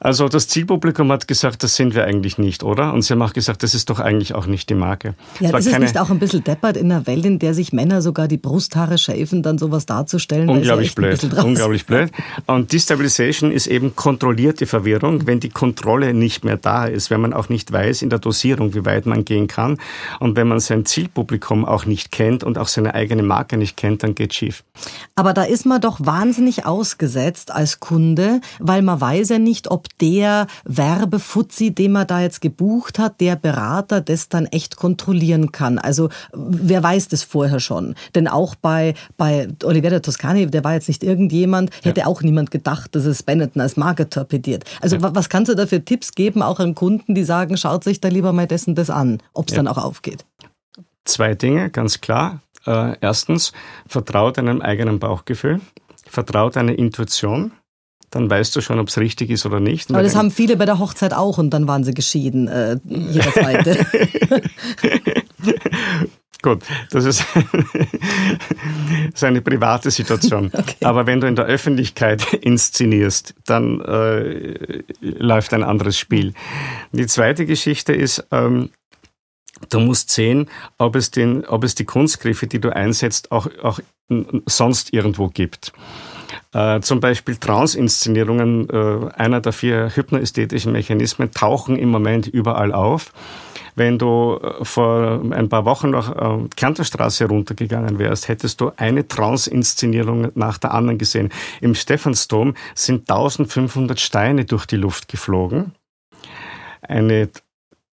Also 0.00 0.28
das 0.28 0.48
Zielpublikum 0.48 1.10
hat 1.12 1.28
gesagt, 1.28 1.62
das 1.62 1.76
sind 1.76 1.94
wir 1.94 2.04
eigentlich 2.04 2.38
nicht, 2.38 2.62
oder? 2.62 2.92
Und 2.92 3.02
sie 3.02 3.12
haben 3.12 3.22
auch 3.22 3.32
gesagt, 3.32 3.62
das 3.62 3.74
ist 3.74 3.90
doch 3.90 4.00
eigentlich 4.00 4.34
auch 4.34 4.46
nicht 4.46 4.68
die 4.70 4.74
Marke. 4.74 5.14
Ja, 5.40 5.56
ist 5.56 5.66
es 5.66 5.78
nicht 5.78 5.98
auch 5.98 6.10
ein 6.10 6.18
bisschen 6.18 6.44
deppert 6.44 6.76
in 6.76 6.90
einer 6.90 7.06
Welt, 7.06 7.24
in 7.24 7.38
der 7.38 7.54
sich 7.54 7.72
Männer 7.72 8.02
sogar 8.02 8.28
die 8.28 8.36
Brusthaare 8.36 8.98
schäfen, 8.98 9.42
dann 9.42 9.58
sowas 9.58 9.86
darzustellen? 9.86 10.48
Unglaublich 10.48 10.90
ja 10.90 10.94
blöd, 10.94 11.24
unglaublich 11.44 11.86
blöd. 11.86 12.10
Und 12.46 12.72
Destabilization 12.72 13.50
ist 13.50 13.66
eben 13.66 13.96
kontrollierte 13.96 14.66
Verwirrung, 14.66 15.26
wenn 15.26 15.40
die 15.40 15.50
Kontrolle 15.50 16.14
nicht 16.14 16.44
mehr 16.44 16.56
da 16.56 16.86
ist, 16.86 17.10
wenn 17.10 17.20
man 17.20 17.32
auch 17.32 17.48
nicht 17.48 17.72
weiß 17.72 18.02
in 18.02 18.10
der 18.10 18.18
Dosierung, 18.18 18.74
wie 18.74 18.84
weit 18.84 19.06
man 19.06 19.24
gehen 19.24 19.46
kann 19.46 19.78
und 20.20 20.36
wenn 20.36 20.48
man 20.48 20.60
sein 20.60 20.84
Zielpublikum 20.84 21.64
auch 21.64 21.86
nicht 21.86 22.10
kennt 22.10 22.44
und 22.44 22.58
auch 22.58 22.68
seine 22.68 22.94
eigene 22.94 23.22
Marke 23.22 23.56
nicht 23.56 23.76
kennt, 23.76 24.02
dann 24.02 24.14
geht 24.14 24.34
schief. 24.34 24.64
Aber 25.14 25.32
da 25.32 25.44
ist 25.44 25.66
man 25.66 25.80
doch 25.80 25.98
wahnsinnig 26.00 26.66
ausgesetzt 26.66 27.50
als 27.50 27.80
Kunde, 27.80 28.40
weil 28.58 28.82
man 28.82 29.00
weiß 29.00 29.28
ja 29.30 29.38
nicht, 29.38 29.70
ob 29.70 29.83
der 30.00 30.46
Werbefuzzi, 30.64 31.74
den 31.74 31.92
man 31.92 32.06
da 32.06 32.20
jetzt 32.20 32.40
gebucht 32.40 32.98
hat, 32.98 33.20
der 33.20 33.36
Berater 33.36 34.00
das 34.00 34.28
dann 34.28 34.46
echt 34.46 34.76
kontrollieren 34.76 35.52
kann. 35.52 35.78
Also 35.78 36.08
wer 36.32 36.82
weiß 36.82 37.08
das 37.08 37.22
vorher 37.22 37.60
schon? 37.60 37.94
Denn 38.14 38.28
auch 38.28 38.54
bei, 38.54 38.94
bei 39.16 39.48
Oliveira 39.62 40.00
Toscani, 40.00 40.46
der 40.46 40.64
war 40.64 40.74
jetzt 40.74 40.88
nicht 40.88 41.02
irgendjemand, 41.02 41.70
hätte 41.82 42.00
ja. 42.00 42.06
auch 42.06 42.22
niemand 42.22 42.50
gedacht, 42.50 42.94
dass 42.94 43.04
es 43.04 43.22
Benetton 43.22 43.62
als 43.62 43.76
Marke 43.76 44.08
torpediert. 44.08 44.64
Also 44.80 44.96
ja. 44.96 45.14
was 45.14 45.28
kannst 45.28 45.50
du 45.50 45.54
da 45.54 45.66
für 45.66 45.84
Tipps 45.84 46.14
geben, 46.14 46.42
auch 46.42 46.60
an 46.60 46.74
Kunden, 46.74 47.14
die 47.14 47.24
sagen, 47.24 47.56
schaut 47.56 47.84
sich 47.84 48.00
da 48.00 48.08
lieber 48.08 48.32
mal 48.32 48.46
dessen 48.46 48.74
das 48.74 48.90
an, 48.90 49.22
ob 49.32 49.48
es 49.48 49.52
ja. 49.52 49.62
dann 49.62 49.68
auch 49.68 49.78
aufgeht? 49.78 50.24
Zwei 51.04 51.34
Dinge, 51.34 51.70
ganz 51.70 52.00
klar. 52.00 52.40
Äh, 52.66 52.96
erstens, 53.00 53.52
vertraut 53.86 54.38
deinem 54.38 54.62
eigenen 54.62 54.98
Bauchgefühl, 54.98 55.60
vertraut 56.06 56.56
deiner 56.56 56.78
Intuition 56.78 57.52
dann 58.14 58.30
weißt 58.30 58.54
du 58.54 58.60
schon, 58.60 58.78
ob 58.78 58.88
es 58.88 58.98
richtig 58.98 59.30
ist 59.30 59.44
oder 59.44 59.58
nicht. 59.58 59.90
Aber 59.90 60.02
das 60.02 60.14
haben 60.14 60.30
viele 60.30 60.56
bei 60.56 60.66
der 60.66 60.78
Hochzeit 60.78 61.12
auch 61.12 61.38
und 61.38 61.50
dann 61.50 61.66
waren 61.66 61.82
sie 61.82 61.94
geschieden, 61.94 62.46
äh, 62.46 62.78
jeder 62.84 63.32
zweite. 63.32 63.84
Gut, 66.42 66.62
das 66.90 67.06
ist, 67.06 67.24
eine 69.22 69.40
private 69.40 69.90
Situation. 69.90 70.50
Okay. 70.64 70.84
Aber 70.84 71.06
wenn 71.06 71.20
du 71.20 71.26
in 71.26 71.36
der 71.36 71.46
Öffentlichkeit 71.46 72.34
inszenierst, 72.34 73.34
dann 73.46 73.80
äh, 73.80 74.82
läuft 75.00 75.54
ein 75.54 75.62
anderes 75.62 75.98
Spiel. 75.98 76.34
Die 76.92 77.06
zweite 77.06 77.46
Geschichte 77.46 77.92
ist, 77.92 78.26
ähm, 78.30 78.70
Du 79.70 79.78
musst 79.78 80.10
sehen, 80.10 80.50
ob 80.78 80.96
es, 80.96 81.10
den, 81.10 81.46
ob 81.46 81.64
es 81.64 81.74
die 81.74 81.84
Kunstgriffe, 81.84 82.46
die 82.46 82.58
du 82.60 82.74
einsetzt, 82.74 83.30
auch, 83.32 83.48
auch 83.62 83.78
sonst 84.46 84.92
irgendwo 84.92 85.28
gibt. 85.28 85.72
Äh, 86.52 86.80
zum 86.80 87.00
Beispiel 87.00 87.36
Trance-Inszenierungen, 87.36 88.68
äh, 88.70 89.12
einer 89.16 89.40
der 89.40 89.52
vier 89.52 89.90
hypnoästhetischen 89.94 90.72
Mechanismen, 90.72 91.30
tauchen 91.30 91.76
im 91.76 91.88
Moment 91.88 92.26
überall 92.26 92.72
auf. 92.72 93.12
Wenn 93.76 93.98
du 93.98 94.38
äh, 94.40 94.64
vor 94.64 95.20
ein 95.30 95.48
paar 95.48 95.64
Wochen 95.64 95.90
noch 95.90 96.14
äh, 96.14 96.48
Kärnterstraße 96.56 97.26
runtergegangen 97.26 97.98
wärst, 97.98 98.28
hättest 98.28 98.60
du 98.60 98.70
eine 98.76 99.06
Trance-Inszenierung 99.06 100.30
nach 100.34 100.58
der 100.58 100.72
anderen 100.74 100.98
gesehen. 100.98 101.30
Im 101.60 101.74
Stephansdom 101.74 102.54
sind 102.74 103.10
1500 103.10 103.98
Steine 103.98 104.44
durch 104.44 104.66
die 104.66 104.76
Luft 104.76 105.08
geflogen. 105.08 105.74
Eine 106.82 107.30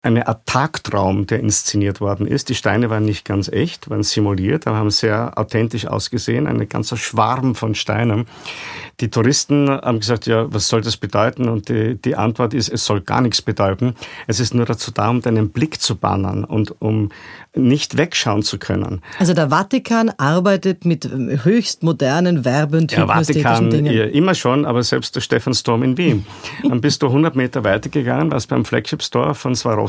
eine 0.01 0.29
Art 0.29 0.47
Tagtraum, 0.47 1.27
der 1.27 1.41
inszeniert 1.41 2.01
worden 2.01 2.27
ist. 2.29 2.49
Die 2.49 2.55
Steine 2.55 2.89
waren 2.89 3.05
nicht 3.05 3.25
ganz 3.25 3.49
echt, 3.49 3.91
waren 3.91 4.05
simuliert, 4.05 4.69
aber 4.69 4.77
haben 4.77 4.91
sehr 4.91 5.37
authentisch 5.37 5.87
ausgesehen. 5.87 6.47
Ein 6.47 6.69
ganzer 6.69 6.97
Schwarm 6.97 7.57
von 7.57 7.75
Steinen. 7.75 8.27
Die 9.01 9.11
Touristen 9.11 9.69
haben 9.69 9.99
gesagt, 9.99 10.27
ja, 10.27 10.53
was 10.53 10.69
soll 10.69 10.83
das 10.83 10.97
bedeuten? 10.97 11.49
Und 11.49 11.69
die, 11.69 12.01
die 12.01 12.15
Antwort 12.15 12.55
ist, 12.55 12.69
es 12.69 12.85
soll 12.85 13.01
gar 13.01 13.21
nichts 13.21 13.43
bedeuten. 13.43 13.95
Es 14.29 14.39
ist 14.39 14.55
nur 14.55 14.67
dazu 14.67 14.93
da, 14.93 15.11
um 15.11 15.21
deinen 15.21 15.51
Blick 15.51 15.81
zu 15.81 15.97
bannen 15.97 16.45
und 16.45 16.81
um 16.81 17.11
nicht 17.55 17.97
wegschauen 17.97 18.43
zu 18.43 18.59
können. 18.59 19.03
Also 19.19 19.35
der 19.35 19.51
Vatikan 19.51 20.11
arbeitet 20.17 20.85
mit 20.85 21.11
höchst 21.11 21.83
modernen 21.83 22.45
Werbe- 22.45 22.79
und 22.79 22.93
ja, 22.93 23.07
Vatikan, 23.07 23.71
Dingen. 23.71 23.93
Ja, 23.93 24.05
immer 24.05 24.35
schon, 24.35 24.65
aber 24.65 24.83
selbst 24.83 25.17
der 25.17 25.21
Stephansdom 25.21 25.83
in 25.83 25.99
Wien. 25.99 26.27
Dann 26.63 26.81
bist 26.81 27.03
du 27.03 27.07
100 27.07 27.35
Meter 27.35 27.65
weitergegangen, 27.65 28.31
warst 28.31 28.49
beim 28.49 28.65
Flagship 28.65 29.03
Store 29.03 29.35
von 29.35 29.55
Swarovski, 29.57 29.88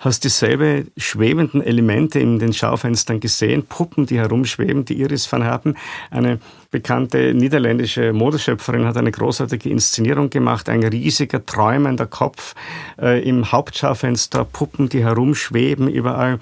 hast 0.00 0.24
dieselbe 0.24 0.86
schwebenden 0.96 1.62
Elemente 1.62 2.20
in 2.20 2.38
den 2.38 2.52
Schaufenstern 2.52 3.20
gesehen, 3.20 3.66
Puppen, 3.66 4.06
die 4.06 4.18
herumschweben, 4.18 4.84
die 4.84 5.00
Iris 5.00 5.30
van 5.30 5.42
Herpen, 5.42 5.76
eine 6.10 6.38
bekannte 6.70 7.34
niederländische 7.34 8.12
Modeschöpferin 8.12 8.86
hat 8.86 8.96
eine 8.96 9.12
großartige 9.12 9.68
Inszenierung 9.68 10.30
gemacht, 10.30 10.68
ein 10.68 10.82
riesiger 10.82 11.44
träumender 11.46 12.06
Kopf 12.06 12.54
äh, 13.00 13.22
im 13.22 13.52
Hauptschaufenster, 13.52 14.44
Puppen, 14.44 14.88
die 14.88 15.04
herumschweben 15.04 15.88
überall. 15.88 16.40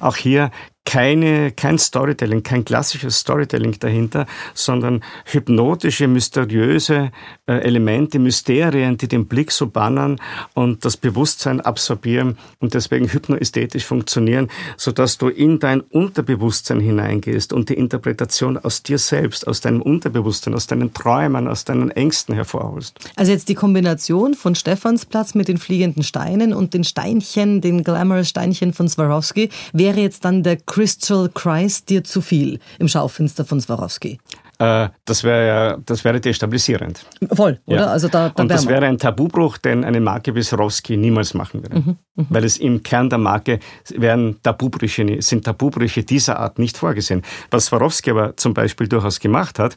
Auch 0.00 0.16
hier 0.16 0.50
keine, 0.86 1.50
kein 1.50 1.78
Storytelling, 1.78 2.42
kein 2.42 2.64
klassisches 2.64 3.18
Storytelling 3.18 3.78
dahinter, 3.78 4.24
sondern 4.54 5.02
hypnotische, 5.26 6.06
mysteriöse 6.06 7.10
Elemente, 7.52 8.18
Mysterien, 8.18 8.96
die 8.96 9.08
den 9.08 9.26
Blick 9.26 9.52
so 9.52 9.68
bannen 9.68 10.20
und 10.54 10.84
das 10.84 10.96
Bewusstsein 10.96 11.60
absorbieren 11.60 12.38
und 12.58 12.74
deswegen 12.74 13.08
hypnoästhetisch 13.08 13.84
funktionieren, 13.84 14.48
sodass 14.76 15.18
du 15.18 15.28
in 15.28 15.58
dein 15.58 15.80
Unterbewusstsein 15.80 16.80
hineingehst 16.80 17.52
und 17.52 17.68
die 17.68 17.74
Interpretation 17.74 18.58
aus 18.58 18.82
dir 18.82 18.98
selbst, 18.98 19.46
aus 19.46 19.60
deinem 19.60 19.80
Unterbewusstsein, 19.82 20.54
aus 20.54 20.66
deinen 20.66 20.92
Träumen, 20.92 21.46
aus 21.46 21.64
deinen 21.64 21.90
Ängsten 21.90 22.34
hervorholst. 22.34 22.98
Also 23.14 23.32
jetzt 23.32 23.48
die 23.48 23.54
Kombination 23.54 24.34
von 24.34 24.54
Stephansplatz 24.54 25.34
mit 25.34 25.48
den 25.48 25.58
fliegenden 25.58 26.02
Steinen 26.02 26.52
und 26.52 26.74
den 26.74 26.84
Steinchen, 26.84 27.60
den 27.60 27.84
Glamorous 27.84 28.28
Steinchen 28.28 28.72
von 28.72 28.88
Swarovski, 28.88 29.50
wäre 29.72 30.00
jetzt 30.00 30.24
dann 30.24 30.42
der 30.42 30.56
Crystal 30.56 31.28
Christ 31.32 31.90
dir 31.90 32.02
zu 32.02 32.20
viel 32.20 32.58
im 32.78 32.88
Schaufenster 32.88 33.44
von 33.44 33.60
Swarovski? 33.60 34.18
Äh, 34.58 34.88
das 35.04 35.22
wäre 35.22 35.46
ja, 35.46 35.76
das 35.84 36.04
wäre 36.04 36.20
destabilisierend. 36.20 37.04
Voll, 37.32 37.60
oder? 37.66 37.76
Ja. 37.76 37.86
Also 37.86 38.08
da, 38.08 38.30
da 38.30 38.42
Und 38.42 38.48
das 38.48 38.66
wäre 38.66 38.86
ein 38.86 38.96
Tabubruch, 38.96 39.58
den 39.58 39.84
eine 39.84 40.00
Marke 40.00 40.34
wie 40.34 40.42
Swarovski 40.42 40.96
niemals 40.96 41.34
machen 41.34 41.62
würde. 41.62 41.80
Mhm, 41.80 41.96
mh. 42.14 42.26
Weil 42.30 42.44
es 42.44 42.56
im 42.56 42.82
Kern 42.82 43.10
der 43.10 43.18
Marke 43.18 43.58
wären 43.94 44.40
Tabubrüche, 44.42 45.20
sind 45.20 45.44
Tabubrüche 45.44 46.04
dieser 46.04 46.38
Art 46.38 46.58
nicht 46.58 46.78
vorgesehen. 46.78 47.22
Was 47.50 47.66
Swarovski 47.66 48.10
aber 48.10 48.36
zum 48.36 48.54
Beispiel 48.54 48.88
durchaus 48.88 49.20
gemacht 49.20 49.58
hat, 49.58 49.76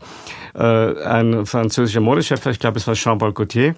äh, 0.55 1.03
ein 1.03 1.45
französischer 1.45 2.01
Modeschöpfer, 2.01 2.51
ich 2.51 2.59
glaube 2.59 2.79
es 2.79 2.87
war 2.87 2.93
Jean-Paul 2.93 3.33
Gaultier, 3.33 3.75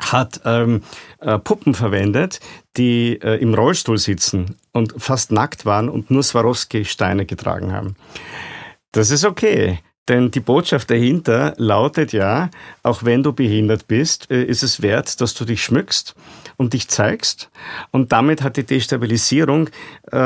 hat 0.00 0.40
ähm, 0.44 0.82
äh, 1.20 1.38
Puppen 1.38 1.74
verwendet, 1.74 2.40
die 2.76 3.20
äh, 3.22 3.36
im 3.36 3.54
Rollstuhl 3.54 3.98
sitzen 3.98 4.56
und 4.72 4.94
fast 4.96 5.30
nackt 5.30 5.66
waren 5.66 5.88
und 5.88 6.10
nur 6.10 6.22
Swarovski-Steine 6.22 7.26
getragen 7.26 7.72
haben. 7.72 7.96
Das 8.92 9.10
ist 9.10 9.24
okay. 9.24 9.78
Denn 10.08 10.32
die 10.32 10.40
Botschaft 10.40 10.90
dahinter 10.90 11.54
lautet 11.58 12.12
ja, 12.12 12.50
auch 12.82 13.04
wenn 13.04 13.22
du 13.22 13.32
behindert 13.32 13.86
bist, 13.86 14.30
äh, 14.30 14.42
ist 14.42 14.62
es 14.62 14.82
wert, 14.82 15.20
dass 15.20 15.34
du 15.34 15.44
dich 15.44 15.62
schmückst 15.62 16.16
und 16.56 16.72
dich 16.72 16.88
zeigst. 16.88 17.50
Und 17.92 18.10
damit 18.12 18.42
hat 18.42 18.56
die 18.56 18.64
Destabilisierung 18.64 19.68
äh, 20.10 20.16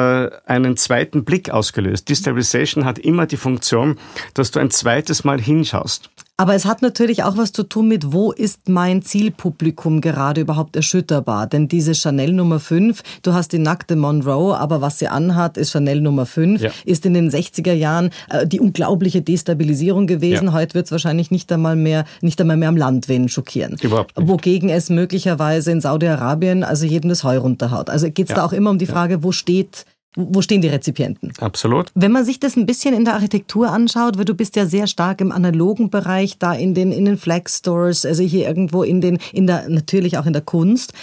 einen 0.46 0.76
zweiten 0.78 1.24
Blick 1.24 1.50
ausgelöst. 1.50 2.08
Destabilisation 2.08 2.84
hat 2.86 2.98
immer 2.98 3.26
die 3.26 3.36
Funktion, 3.36 3.98
dass 4.32 4.50
du 4.50 4.60
ein 4.60 4.70
zweites 4.70 5.24
Mal 5.24 5.40
hinschaust. 5.40 6.10
Aber 6.38 6.54
es 6.54 6.66
hat 6.66 6.82
natürlich 6.82 7.22
auch 7.22 7.38
was 7.38 7.52
zu 7.52 7.62
tun 7.62 7.88
mit, 7.88 8.12
wo 8.12 8.30
ist 8.30 8.68
mein 8.68 9.00
Zielpublikum 9.00 10.02
gerade 10.02 10.42
überhaupt 10.42 10.76
erschütterbar? 10.76 11.46
Denn 11.46 11.66
diese 11.66 11.94
Chanel 11.94 12.34
Nummer 12.34 12.60
5, 12.60 13.02
du 13.22 13.32
hast 13.32 13.52
die 13.52 13.58
nackte 13.58 13.96
Monroe, 13.96 14.54
aber 14.54 14.82
was 14.82 14.98
sie 14.98 15.08
anhat, 15.08 15.56
ist 15.56 15.70
Chanel 15.72 16.02
Nummer 16.02 16.26
5, 16.26 16.60
ja. 16.60 16.70
ist 16.84 17.06
in 17.06 17.14
den 17.14 17.30
60er 17.30 17.72
Jahren 17.72 18.10
äh, 18.28 18.46
die 18.46 18.60
unglaubliche 18.60 19.22
Destabilisierung 19.22 20.06
gewesen. 20.06 20.46
Ja. 20.46 20.52
Heute 20.52 20.74
wird 20.74 20.86
es 20.86 20.92
wahrscheinlich 20.92 21.30
nicht 21.30 21.50
einmal 21.50 21.74
mehr, 21.74 22.04
nicht 22.20 22.38
einmal 22.38 22.58
mehr 22.58 22.68
am 22.68 22.76
Land 22.76 23.08
wen 23.08 23.30
schockieren. 23.30 23.78
Überhaupt 23.80 24.18
nicht. 24.18 24.28
Wogegen 24.28 24.68
es 24.68 24.90
möglicherweise 24.90 25.70
in 25.72 25.80
Saudi-Arabien 25.80 26.64
also 26.64 26.84
jedem 26.84 27.08
das 27.08 27.24
Heu 27.24 27.38
runterhaut. 27.38 27.88
Also 27.88 28.10
geht 28.10 28.26
es 28.26 28.30
ja. 28.30 28.36
da 28.36 28.44
auch 28.44 28.52
immer 28.52 28.68
um 28.68 28.78
die 28.78 28.86
Frage, 28.86 29.22
wo 29.22 29.32
steht 29.32 29.86
wo 30.16 30.40
stehen 30.40 30.62
die 30.62 30.68
Rezipienten? 30.68 31.32
Absolut. 31.40 31.90
Wenn 31.94 32.10
man 32.10 32.24
sich 32.24 32.40
das 32.40 32.56
ein 32.56 32.66
bisschen 32.66 32.94
in 32.94 33.04
der 33.04 33.14
Architektur 33.14 33.70
anschaut, 33.70 34.16
weil 34.16 34.24
du 34.24 34.34
bist 34.34 34.56
ja 34.56 34.66
sehr 34.66 34.86
stark 34.86 35.20
im 35.20 35.30
analogen 35.30 35.90
Bereich, 35.90 36.38
da 36.38 36.54
in 36.54 36.74
den, 36.74 36.90
in 36.90 37.04
den 37.04 37.18
Flag 37.18 37.48
Stores, 37.48 38.06
also 38.06 38.22
hier 38.22 38.48
irgendwo 38.48 38.82
in 38.82 39.00
den, 39.00 39.18
in 39.32 39.46
der, 39.46 39.68
natürlich 39.68 40.18
auch 40.18 40.26
in 40.26 40.32
der 40.32 40.42
Kunst. 40.42 40.94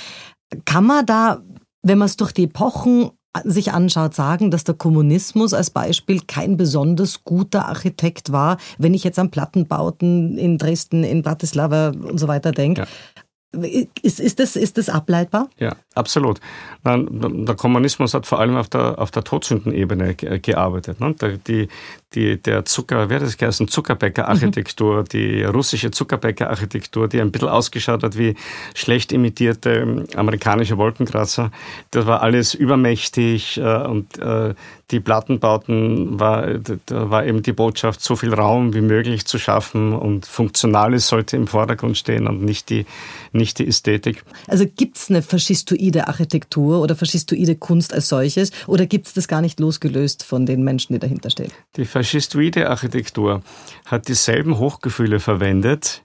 Kann 0.65 0.85
man 0.85 1.05
da, 1.05 1.41
wenn 1.83 1.99
man 1.99 2.07
es 2.07 2.17
durch 2.17 2.31
die 2.31 2.45
Epochen 2.45 3.11
sich 3.43 3.71
anschaut, 3.71 4.13
sagen, 4.13 4.51
dass 4.51 4.63
der 4.63 4.75
Kommunismus 4.75 5.53
als 5.53 5.69
Beispiel 5.69 6.21
kein 6.27 6.57
besonders 6.57 7.23
guter 7.23 7.67
Architekt 7.67 8.31
war, 8.31 8.57
wenn 8.77 8.93
ich 8.93 9.03
jetzt 9.03 9.17
an 9.17 9.31
Plattenbauten 9.31 10.37
in 10.37 10.57
Dresden, 10.57 11.03
in 11.03 11.23
Bratislava 11.23 11.89
und 11.89 12.19
so 12.19 12.27
weiter 12.27 12.51
denke. 12.51 12.81
Ja. 12.81 12.87
Ist, 14.01 14.19
ist, 14.19 14.39
das, 14.39 14.55
ist 14.55 14.77
das 14.79 14.89
ableitbar? 14.89 15.47
Ja, 15.59 15.75
Absolut. 15.95 16.39
Der 16.85 17.55
Kommunismus 17.55 18.13
hat 18.13 18.25
vor 18.25 18.39
allem 18.39 18.57
auf 18.57 18.67
der, 18.67 18.99
auf 18.99 19.11
der 19.11 19.23
Todsündenebene 19.23 20.15
gearbeitet. 20.15 20.99
Ne? 20.99 21.15
Die, 21.47 21.67
die, 22.13 22.41
der 22.41 22.65
Zucker, 22.65 23.09
wer 23.09 23.19
das 23.19 23.37
geheißen, 23.37 23.67
Zuckerbäcker-Architektur, 23.67 25.01
mhm. 25.01 25.05
die 25.05 25.43
russische 25.43 25.91
Zuckerbäcker-Architektur, 25.91 27.07
die 27.07 27.21
ein 27.21 27.31
bisschen 27.31 27.49
ausgeschaut 27.49 28.03
hat 28.03 28.17
wie 28.17 28.35
schlecht 28.75 29.11
imitierte 29.11 29.71
ähm, 29.71 30.05
amerikanische 30.15 30.77
Wolkenkratzer, 30.77 31.51
das 31.91 32.05
war 32.05 32.21
alles 32.21 32.53
übermächtig 32.53 33.57
äh, 33.57 33.83
und 33.83 34.17
äh, 34.19 34.53
die 34.91 34.99
Plattenbauten 34.99 36.19
war, 36.19 36.59
da 36.59 37.09
war 37.09 37.25
eben 37.25 37.41
die 37.41 37.53
Botschaft, 37.53 38.01
so 38.01 38.15
viel 38.15 38.33
Raum 38.33 38.73
wie 38.73 38.81
möglich 38.81 39.25
zu 39.25 39.39
schaffen 39.39 39.93
und 39.93 40.25
Funktionales 40.25 41.07
sollte 41.07 41.35
im 41.35 41.47
Vordergrund 41.47 41.97
stehen 41.97 42.27
und 42.27 42.43
nicht 42.43 42.69
die, 42.69 42.85
nicht 43.31 43.57
die 43.57 43.67
Ästhetik. 43.67 44.23
Also 44.47 44.65
gibt 44.67 44.97
es 44.97 45.09
eine 45.09 45.23
faschistoide 45.23 45.82
Architektur 45.91 46.81
oder 46.81 46.95
faschistoide 46.95 47.55
Kunst 47.55 47.93
als 47.93 48.09
solches 48.09 48.51
oder 48.67 48.85
gibt 48.85 49.07
es 49.07 49.13
das 49.13 49.27
gar 49.27 49.41
nicht 49.41 49.59
losgelöst 49.59 50.23
von 50.23 50.45
den 50.45 50.63
Menschen, 50.63 50.93
die 50.93 50.99
dahinter 50.99 51.29
stehen? 51.29 51.51
Die 51.75 51.85
faschistoide 51.85 52.69
Architektur 52.69 53.41
hat 53.85 54.07
dieselben 54.07 54.57
Hochgefühle 54.57 55.19
verwendet, 55.19 56.03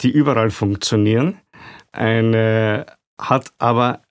die 0.00 0.10
überall 0.10 0.50
funktionieren, 0.50 1.38
eine, 1.92 2.86
hat 3.20 3.52
aber 3.58 4.02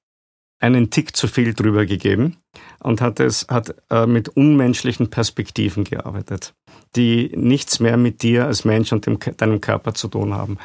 einen 0.60 0.90
Tick 0.90 1.16
zu 1.16 1.28
viel 1.28 1.54
drüber 1.54 1.86
gegeben 1.86 2.38
und 2.80 3.02
hat 3.02 3.20
es 3.20 3.48
hat 3.50 3.76
äh, 3.90 4.06
mit 4.06 4.30
unmenschlichen 4.30 5.10
Perspektiven 5.10 5.86
gearbeitet 5.86 6.54
die 6.96 7.32
nichts 7.36 7.80
mehr 7.80 7.98
mit 7.98 8.24
dir 8.24 8.46
als 8.46 8.66
Mensch 8.66 8.92
und 8.92 9.06
dem, 9.06 9.20
deinem 9.38 9.62
Körper 9.62 9.94
zu 9.94 10.08
tun 10.08 10.34
haben. 10.34 10.58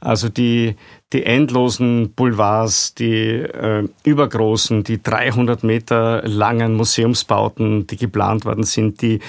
Also 0.00 0.28
die, 0.28 0.74
die 1.12 1.24
endlosen 1.24 2.12
Boulevards, 2.12 2.94
die 2.94 3.36
äh, 3.36 3.88
übergroßen, 4.02 4.82
die 4.82 5.00
300 5.00 5.62
Meter 5.62 6.22
langen 6.26 6.74
Museumsbauten, 6.74 7.86
die 7.86 7.96
geplant 7.96 8.44
worden 8.44 8.64
sind, 8.64 9.00
die, 9.00 9.20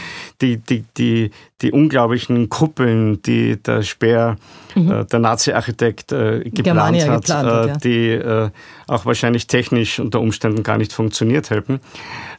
die, 0.42 0.58
die, 0.58 0.84
die, 0.98 1.30
die 1.62 1.72
unglaublichen 1.72 2.50
Kuppeln, 2.50 3.22
die 3.22 3.62
der 3.62 3.84
Speer, 3.84 4.38
mhm. 4.74 4.92
äh, 4.92 5.06
der 5.06 5.20
Nazi-Architekt 5.20 6.12
äh, 6.12 6.40
geplant 6.50 7.02
hat, 7.02 7.22
geplant 7.22 7.30
hat 7.30 7.68
ja. 7.68 7.76
Äh, 7.76 7.78
die 7.78 8.10
äh, 8.10 8.50
auch 8.88 9.06
wahrscheinlich 9.06 9.46
technisch 9.46 10.00
unter 10.00 10.22
Umständen 10.22 10.64
gar 10.64 10.80
nicht 10.80 10.92
funktioniert 10.92 11.52
hätten. 11.52 11.82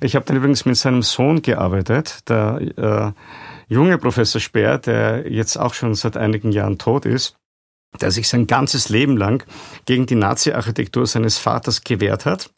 Ich 0.00 0.16
habe 0.16 0.24
dann 0.26 0.36
übrigens 0.36 0.64
mit 0.64 0.76
seinem 0.76 1.02
Sohn 1.02 1.40
gearbeitet, 1.40 2.28
der 2.28 3.14
äh, 3.14 3.20
junge 3.72 3.98
Professor 3.98 4.40
Speer, 4.40 4.78
der 4.78 5.30
jetzt 5.30 5.56
auch 5.56 5.74
schon 5.74 5.94
seit 5.94 6.16
einigen 6.16 6.52
Jahren 6.52 6.78
tot 6.78 7.06
ist, 7.06 7.36
der 8.00 8.10
sich 8.10 8.28
sein 8.28 8.46
ganzes 8.46 8.88
Leben 8.88 9.16
lang 9.16 9.44
gegen 9.86 10.06
die 10.06 10.14
Nazi-Architektur 10.14 11.06
seines 11.06 11.38
Vaters 11.38 11.82
gewehrt 11.82 12.26
hat 12.26 12.50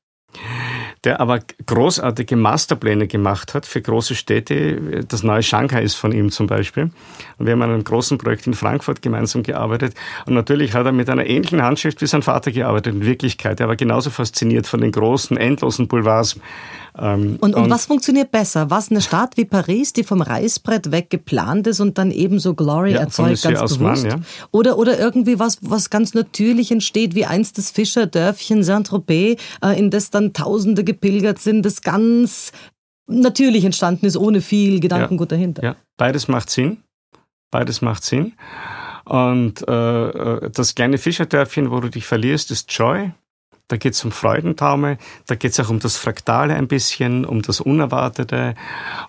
der 1.04 1.20
aber 1.20 1.40
großartige 1.66 2.36
Masterpläne 2.36 3.06
gemacht 3.06 3.54
hat 3.54 3.66
für 3.66 3.80
große 3.80 4.14
Städte. 4.14 5.04
Das 5.06 5.22
neue 5.22 5.42
Shanghai 5.42 5.82
ist 5.82 5.94
von 5.94 6.12
ihm 6.12 6.30
zum 6.30 6.46
Beispiel. 6.46 6.90
Und 7.38 7.46
wir 7.46 7.52
haben 7.52 7.62
an 7.62 7.70
einem 7.70 7.84
großen 7.84 8.18
Projekt 8.18 8.46
in 8.46 8.54
Frankfurt 8.54 9.02
gemeinsam 9.02 9.42
gearbeitet. 9.42 9.94
Und 10.26 10.34
natürlich 10.34 10.74
hat 10.74 10.86
er 10.86 10.92
mit 10.92 11.10
einer 11.10 11.26
ähnlichen 11.26 11.62
Handschrift 11.62 12.00
wie 12.00 12.06
sein 12.06 12.22
Vater 12.22 12.50
gearbeitet 12.50 12.94
in 12.94 13.04
Wirklichkeit. 13.04 13.60
Er 13.60 13.68
war 13.68 13.76
genauso 13.76 14.10
fasziniert 14.10 14.66
von 14.66 14.80
den 14.80 14.92
großen, 14.92 15.36
endlosen 15.36 15.88
Boulevards. 15.88 16.36
Ähm, 16.96 17.38
und, 17.40 17.54
und, 17.54 17.64
und, 17.64 17.70
was 17.70 17.86
funktioniert 17.86 18.30
besser? 18.30 18.70
Was 18.70 18.90
eine 18.90 19.00
Stadt 19.00 19.36
wie 19.36 19.44
Paris, 19.44 19.92
die 19.92 20.04
vom 20.04 20.22
Reißbrett 20.22 20.92
weg 20.92 21.10
geplant 21.10 21.66
ist 21.66 21.80
und 21.80 21.98
dann 21.98 22.12
eben 22.12 22.38
so 22.38 22.54
Glory 22.54 22.92
ja, 22.92 23.00
erzeugt, 23.00 23.42
ganz 23.42 23.78
bewusst? 23.78 24.04
Ja. 24.06 24.20
Oder, 24.52 24.78
oder 24.78 24.98
irgendwie 24.98 25.40
was, 25.40 25.58
was 25.60 25.90
ganz 25.90 26.14
natürlich 26.14 26.70
entsteht, 26.70 27.16
wie 27.16 27.26
einst 27.26 27.58
das 27.58 27.72
Fischerdörfchen 27.72 28.62
Saint-Tropez, 28.62 29.40
äh, 29.62 29.76
in 29.76 29.90
das 29.90 30.10
dann 30.10 30.32
Tausende 30.34 30.84
gepilgert 30.94 31.38
sind, 31.38 31.62
das 31.62 31.82
ganz 31.82 32.52
natürlich 33.06 33.64
entstanden 33.64 34.06
ist, 34.06 34.16
ohne 34.16 34.40
viel 34.40 34.80
Gedankengut 34.80 35.30
ja, 35.30 35.36
dahinter. 35.36 35.62
Ja, 35.62 35.76
beides 35.96 36.28
macht 36.28 36.50
Sinn. 36.50 36.78
Beides 37.50 37.82
macht 37.82 38.04
Sinn. 38.04 38.32
Und 39.04 39.66
äh, 39.68 40.08
äh, 40.08 40.50
das 40.50 40.74
kleine 40.74 40.98
Fischerdörfchen, 40.98 41.70
wo 41.70 41.80
du 41.80 41.88
dich 41.88 42.06
verlierst, 42.06 42.50
ist 42.50 42.72
Joy. 42.72 43.12
Da 43.68 43.78
geht 43.78 43.94
es 43.94 44.04
um 44.04 44.12
Freudentaumel, 44.12 44.98
da 45.26 45.36
geht 45.36 45.52
es 45.52 45.60
auch 45.60 45.70
um 45.70 45.78
das 45.78 45.96
Fraktale 45.96 46.54
ein 46.54 46.68
bisschen, 46.68 47.24
um 47.24 47.40
das 47.40 47.60
Unerwartete, 47.60 48.56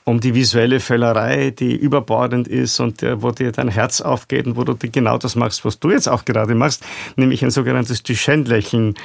um 0.05 0.21
die 0.21 0.33
visuelle 0.33 0.79
Völlerei, 0.79 1.51
die 1.51 1.75
überbordend 1.75 2.47
ist 2.47 2.79
und 2.79 3.03
äh, 3.03 3.21
wo 3.21 3.31
dir 3.31 3.51
dein 3.51 3.67
Herz 3.67 3.99
aufgeht 3.99 4.47
und 4.47 4.55
wo 4.55 4.63
du 4.63 4.77
genau 4.77 5.17
das 5.17 5.35
machst, 5.35 5.65
was 5.65 5.79
du 5.79 5.91
jetzt 5.91 6.07
auch 6.07 6.23
gerade 6.23 6.55
machst, 6.55 6.85
nämlich 7.17 7.43
ein 7.43 7.51
sogenanntes 7.51 8.01
Duchenne-Lächeln 8.03 8.95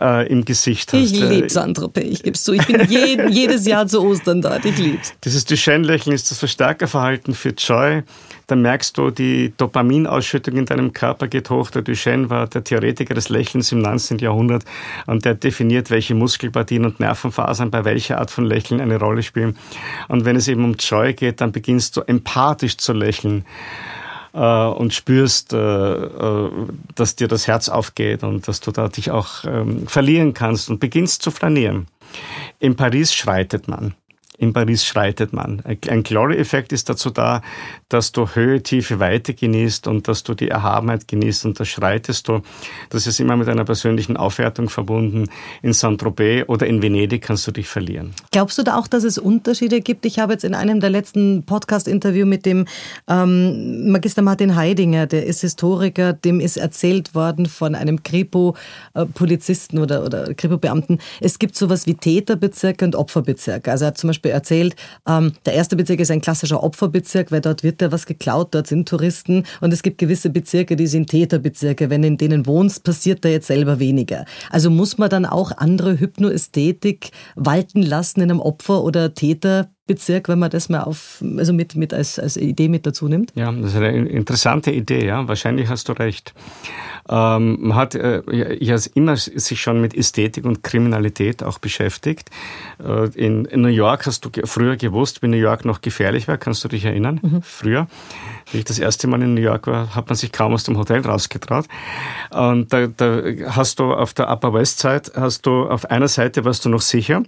äh, 0.00 0.26
im 0.28 0.44
Gesicht 0.44 0.92
hast. 0.92 1.00
Ich 1.00 1.12
liebe 1.12 1.48
Saint-Tropez, 1.48 2.04
ich 2.04 2.22
gebe 2.22 2.34
es 2.34 2.44
zu. 2.44 2.52
Ich 2.52 2.66
bin 2.66 2.84
jeden, 2.88 3.28
jedes 3.32 3.66
Jahr 3.66 3.86
zu 3.86 4.02
Ostern 4.02 4.42
dort, 4.42 4.64
ich 4.64 4.78
liebe 4.78 4.98
es. 5.00 5.12
Dieses 5.24 5.44
Duchenne-Lächeln 5.44 6.14
ist 6.14 6.30
das 6.30 6.38
Verstärkerverhalten 6.38 7.34
für 7.34 7.50
Joy. 7.50 8.02
Da 8.46 8.56
merkst 8.56 8.98
du, 8.98 9.10
die 9.10 9.54
Dopaminausschüttung 9.56 10.56
in 10.56 10.66
deinem 10.66 10.92
Körper 10.92 11.28
geht 11.28 11.48
hoch. 11.48 11.70
Der 11.70 11.82
Duchenne 11.82 12.28
war 12.28 12.46
der 12.46 12.62
Theoretiker 12.62 13.14
des 13.14 13.30
Lächelns 13.30 13.72
im 13.72 13.80
19. 13.80 14.18
Jahrhundert 14.18 14.64
und 15.06 15.24
der 15.24 15.34
definiert, 15.34 15.90
welche 15.90 16.14
Muskelpartien 16.14 16.84
und 16.84 17.00
Nervenfasern 17.00 17.70
bei 17.70 17.84
welcher 17.84 18.18
Art 18.18 18.30
von 18.30 18.44
Lächeln 18.44 18.80
eine 18.80 18.98
Rolle 18.98 19.22
spielen. 19.22 19.56
Und 20.08 20.26
wenn 20.26 20.36
es 20.36 20.48
eben 20.48 20.64
um 20.64 20.74
Joy 20.74 21.14
geht, 21.14 21.40
dann 21.40 21.52
beginnst 21.52 21.96
du 21.96 22.02
empathisch 22.02 22.76
zu 22.76 22.92
lächeln 22.92 23.44
und 24.40 24.92
spürst, 24.92 25.52
äh, 25.52 25.56
äh, 25.56 26.50
dass 26.94 27.16
dir 27.16 27.28
das 27.28 27.46
Herz 27.46 27.68
aufgeht 27.68 28.22
und 28.22 28.48
dass 28.48 28.60
du 28.60 28.72
da 28.72 28.88
dich 28.88 29.10
auch 29.10 29.44
ähm, 29.44 29.86
verlieren 29.86 30.34
kannst 30.34 30.70
und 30.70 30.80
beginnst 30.80 31.22
zu 31.22 31.30
flanieren. 31.30 31.86
In 32.58 32.76
Paris 32.76 33.14
schreitet 33.14 33.68
man 33.68 33.94
in 34.38 34.52
Paris 34.52 34.84
schreitet 34.84 35.32
man. 35.32 35.62
Ein 35.88 36.02
Glory-Effekt 36.02 36.72
ist 36.72 36.88
dazu 36.88 37.10
da, 37.10 37.42
dass 37.88 38.12
du 38.12 38.28
Höhe, 38.28 38.62
Tiefe, 38.62 38.98
Weite 38.98 39.34
genießt 39.34 39.86
und 39.86 40.08
dass 40.08 40.24
du 40.24 40.34
die 40.34 40.48
Erhabenheit 40.48 41.06
genießt 41.06 41.44
und 41.46 41.60
das 41.60 41.68
schreitest 41.68 42.28
du. 42.28 42.40
Das 42.90 43.06
ist 43.06 43.20
immer 43.20 43.36
mit 43.36 43.48
einer 43.48 43.64
persönlichen 43.64 44.16
Aufwertung 44.16 44.68
verbunden. 44.68 45.28
In 45.62 45.72
Saint-Tropez 45.72 46.48
oder 46.48 46.66
in 46.66 46.82
Venedig 46.82 47.22
kannst 47.22 47.46
du 47.46 47.52
dich 47.52 47.68
verlieren. 47.68 48.12
Glaubst 48.32 48.58
du 48.58 48.62
da 48.62 48.76
auch, 48.76 48.88
dass 48.88 49.04
es 49.04 49.18
Unterschiede 49.18 49.80
gibt? 49.80 50.04
Ich 50.06 50.18
habe 50.18 50.32
jetzt 50.32 50.44
in 50.44 50.54
einem 50.54 50.80
der 50.80 50.90
letzten 50.90 51.44
Podcast-Interview 51.44 52.26
mit 52.26 52.44
dem 52.46 52.66
ähm, 53.08 53.90
Magister 53.90 54.22
Martin 54.22 54.56
Heidinger, 54.56 55.06
der 55.06 55.26
ist 55.26 55.42
Historiker, 55.42 56.12
dem 56.12 56.40
ist 56.40 56.56
erzählt 56.56 57.14
worden 57.14 57.46
von 57.46 57.74
einem 57.74 58.02
Kripo-Polizisten 58.02 59.78
oder, 59.78 60.04
oder 60.04 60.34
Kripo-Beamten, 60.34 60.98
es 61.20 61.38
gibt 61.38 61.56
sowas 61.56 61.86
wie 61.86 61.94
Täterbezirke 61.94 62.84
und 62.84 62.96
Opferbezirke. 62.96 63.70
Also 63.70 63.84
er 63.84 63.88
hat 63.88 63.98
zum 63.98 64.08
Beispiel 64.08 64.23
erzählt, 64.30 64.76
ähm, 65.06 65.32
der 65.46 65.54
erste 65.54 65.76
Bezirk 65.76 66.00
ist 66.00 66.10
ein 66.10 66.20
klassischer 66.20 66.62
Opferbezirk, 66.62 67.32
weil 67.32 67.40
dort 67.40 67.62
wird 67.62 67.82
ja 67.82 67.92
was 67.92 68.06
geklaut, 68.06 68.54
dort 68.54 68.66
sind 68.66 68.88
Touristen 68.88 69.44
und 69.60 69.72
es 69.72 69.82
gibt 69.82 69.98
gewisse 69.98 70.30
Bezirke, 70.30 70.76
die 70.76 70.86
sind 70.86 71.10
Täterbezirke. 71.10 71.90
Wenn 71.90 72.04
in 72.04 72.16
denen 72.16 72.46
wohnst, 72.46 72.84
passiert 72.84 73.24
da 73.24 73.28
jetzt 73.28 73.46
selber 73.46 73.78
weniger. 73.78 74.24
Also 74.50 74.70
muss 74.70 74.98
man 74.98 75.10
dann 75.10 75.26
auch 75.26 75.52
andere 75.56 75.98
Hypnoästhetik 75.98 77.10
walten 77.36 77.82
lassen 77.82 78.20
in 78.20 78.30
einem 78.30 78.40
Opfer- 78.40 78.82
oder 78.82 79.14
Täterbezirk, 79.86 80.28
wenn 80.28 80.38
man 80.38 80.50
das 80.50 80.68
mal 80.68 80.82
auf, 80.82 81.22
also 81.36 81.52
mit, 81.52 81.76
mit 81.76 81.92
als, 81.92 82.18
als 82.18 82.36
Idee 82.36 82.68
mit 82.68 82.86
dazu 82.86 83.08
nimmt? 83.08 83.32
Ja, 83.34 83.52
das 83.52 83.72
ist 83.72 83.76
eine 83.76 84.08
interessante 84.08 84.70
Idee, 84.70 85.06
ja. 85.06 85.28
Wahrscheinlich 85.28 85.68
hast 85.68 85.88
du 85.88 85.92
recht. 85.92 86.32
Ähm, 87.06 87.58
man 87.60 87.76
hat 87.76 87.94
äh, 87.94 88.22
ja 88.32 88.76
immer 88.94 89.16
sich 89.16 89.60
schon 89.60 89.82
mit 89.82 89.94
Ästhetik 89.94 90.46
und 90.46 90.62
Kriminalität 90.62 91.42
auch 91.42 91.58
beschäftigt. 91.58 92.30
Äh, 92.82 93.08
in, 93.14 93.44
in, 93.44 93.60
New 93.60 93.68
York 93.68 94.06
hast 94.06 94.24
du 94.24 94.30
früher 94.44 94.76
gewusst, 94.76 95.20
wie 95.22 95.28
New 95.28 95.36
York 95.36 95.66
noch 95.66 95.82
gefährlich 95.82 96.28
war. 96.28 96.38
Kannst 96.38 96.64
du 96.64 96.68
dich 96.68 96.86
erinnern? 96.86 97.20
Mhm. 97.22 97.42
Früher, 97.42 97.86
wie 98.52 98.58
ich 98.58 98.64
das 98.64 98.78
erste 98.78 99.06
Mal 99.06 99.20
in 99.20 99.34
New 99.34 99.42
York 99.42 99.66
war, 99.66 99.94
hat 99.94 100.08
man 100.08 100.16
sich 100.16 100.32
kaum 100.32 100.54
aus 100.54 100.64
dem 100.64 100.78
Hotel 100.78 101.02
rausgetraut. 101.02 101.66
Und 102.30 102.72
da, 102.72 102.86
da 102.86 103.22
hast 103.48 103.80
du 103.80 103.92
auf 103.92 104.14
der 104.14 104.30
Upper 104.30 104.54
West 104.54 104.78
Side, 104.78 105.12
hast 105.14 105.44
du 105.44 105.68
auf 105.68 105.90
einer 105.90 106.08
Seite 106.08 106.46
warst 106.46 106.64
du 106.64 106.70
noch 106.70 106.80
sicher. 106.80 107.22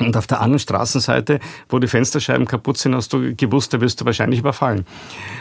Und 0.00 0.16
auf 0.16 0.26
der 0.26 0.40
anderen 0.40 0.58
Straßenseite, 0.58 1.40
wo 1.68 1.78
die 1.78 1.86
Fensterscheiben 1.86 2.46
kaputt 2.46 2.78
sind, 2.78 2.94
hast 2.94 3.12
du 3.12 3.34
gewusst, 3.34 3.72
da 3.72 3.80
wirst 3.80 4.00
du 4.00 4.04
wahrscheinlich 4.04 4.40
überfallen. 4.40 4.86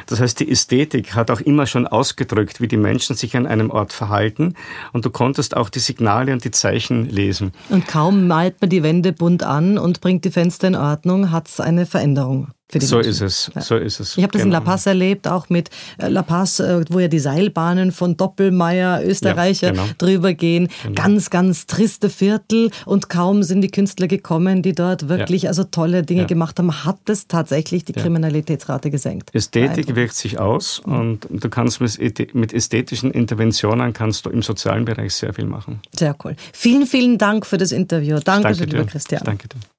Das 0.08 0.20
heißt, 0.20 0.40
die 0.40 0.52
Ästhetik 0.52 1.16
hat 1.16 1.32
auch 1.32 1.42
immer 1.42 1.66
schon 1.66 1.88
ausgedrückt, 1.88 2.62
wie 2.62 2.68
die 2.68 2.78
Menschen 2.78 3.16
sich 3.16 3.36
an 3.36 3.48
einem 3.48 3.72
Ort 3.72 3.94
verhalten. 3.94 4.56
Und 4.94 5.06
du 5.06 5.10
konntest 5.10 5.56
auch 5.56 5.70
die 5.70 5.80
Signale 5.80 6.34
und 6.34 6.44
die 6.44 6.52
Zeichen 6.52 7.10
lesen. 7.10 7.54
Und 7.70 7.88
kaum 7.88 8.28
malt 8.28 8.62
man 8.62 8.70
die 8.70 8.84
Wände 8.84 9.14
bunt 9.14 9.44
an 9.44 9.78
und 9.78 10.02
bringt 10.02 10.26
die 10.26 10.32
Fenster 10.32 10.68
in 10.68 10.76
Ordnung, 10.76 11.32
hat 11.32 11.48
es 11.48 11.60
eine 11.60 11.86
Veränderung. 11.86 12.50
So 12.72 12.98
Menschen. 12.98 13.10
ist 13.10 13.22
es, 13.22 13.52
Ja. 13.56 13.62
so 13.62 13.76
ist 13.78 14.00
es. 14.00 14.16
Ich 14.18 14.24
habe 14.24 14.32
das 14.32 14.44
in 14.44 14.52
La 14.52 14.60
Genau. 14.60 14.70
Paz 14.72 14.86
erlebt, 14.86 15.28
auch 15.28 15.50
mit 15.50 15.70
äh, 15.98 16.08
La 16.08 16.22
Paz, 16.22 16.60
äh, 16.60 16.84
wo 16.90 17.00
ja 17.00 17.08
die 17.08 17.18
Seilbahnen 17.20 17.92
von 17.92 18.16
Doppelmayr, 18.16 19.02
Österreicher, 19.04 19.68
Ja, 19.68 19.74
genau. 19.74 19.86
drüber 19.98 20.34
gehen. 20.34 20.70
Ganz, 20.94 21.30
ganz 21.32 21.66
triste 21.66 22.10
Viertel 22.10 22.70
und 22.86 23.10
kaum 23.10 23.42
sind 23.44 23.62
die 23.62 23.70
Künstler 23.72 24.08
gekommen, 24.08 24.62
die 24.62 24.74
dort 24.74 25.10
wirklich 25.10 25.48
also 25.48 25.64
tolle 25.64 26.04
Dinge 26.04 26.22
Ja. 26.22 26.28
gemacht 26.28 26.60
haben, 26.60 26.86
hat 26.86 27.10
es 27.10 27.28
tatsächlich 27.28 27.86
die 27.86 27.94
Kriminalitätsrate 27.94 28.92
gesenkt. 28.92 29.34
Ästhetik 29.34 29.96
wirkt 29.96 30.14
sich 30.16 30.38
aus 30.40 30.78
und 30.80 31.28
du 31.30 31.50
kannst 31.50 31.82
mit, 31.82 31.90
ästhe- 31.92 32.30
mit 32.34 32.54
ästhetischen 32.54 33.10
Interventionen 33.12 33.94
kannst 33.94 34.26
du 34.26 34.30
im 34.30 34.44
sozialen 34.44 34.86
Bereich 34.86 35.14
sehr 35.16 35.34
viel 35.34 35.46
machen. 35.46 35.80
Sehr 35.98 36.16
cool. 36.24 36.36
Vielen, 36.54 36.86
vielen 36.86 37.18
Dank 37.18 37.46
für 37.46 37.58
das 37.58 37.72
Interview. 37.72 38.20
Danke, 38.24 38.50
Danke 38.50 38.64
lieber. 38.66 38.86
Christian. 38.86 39.24
Danke 39.26 39.48
dir. 39.48 39.79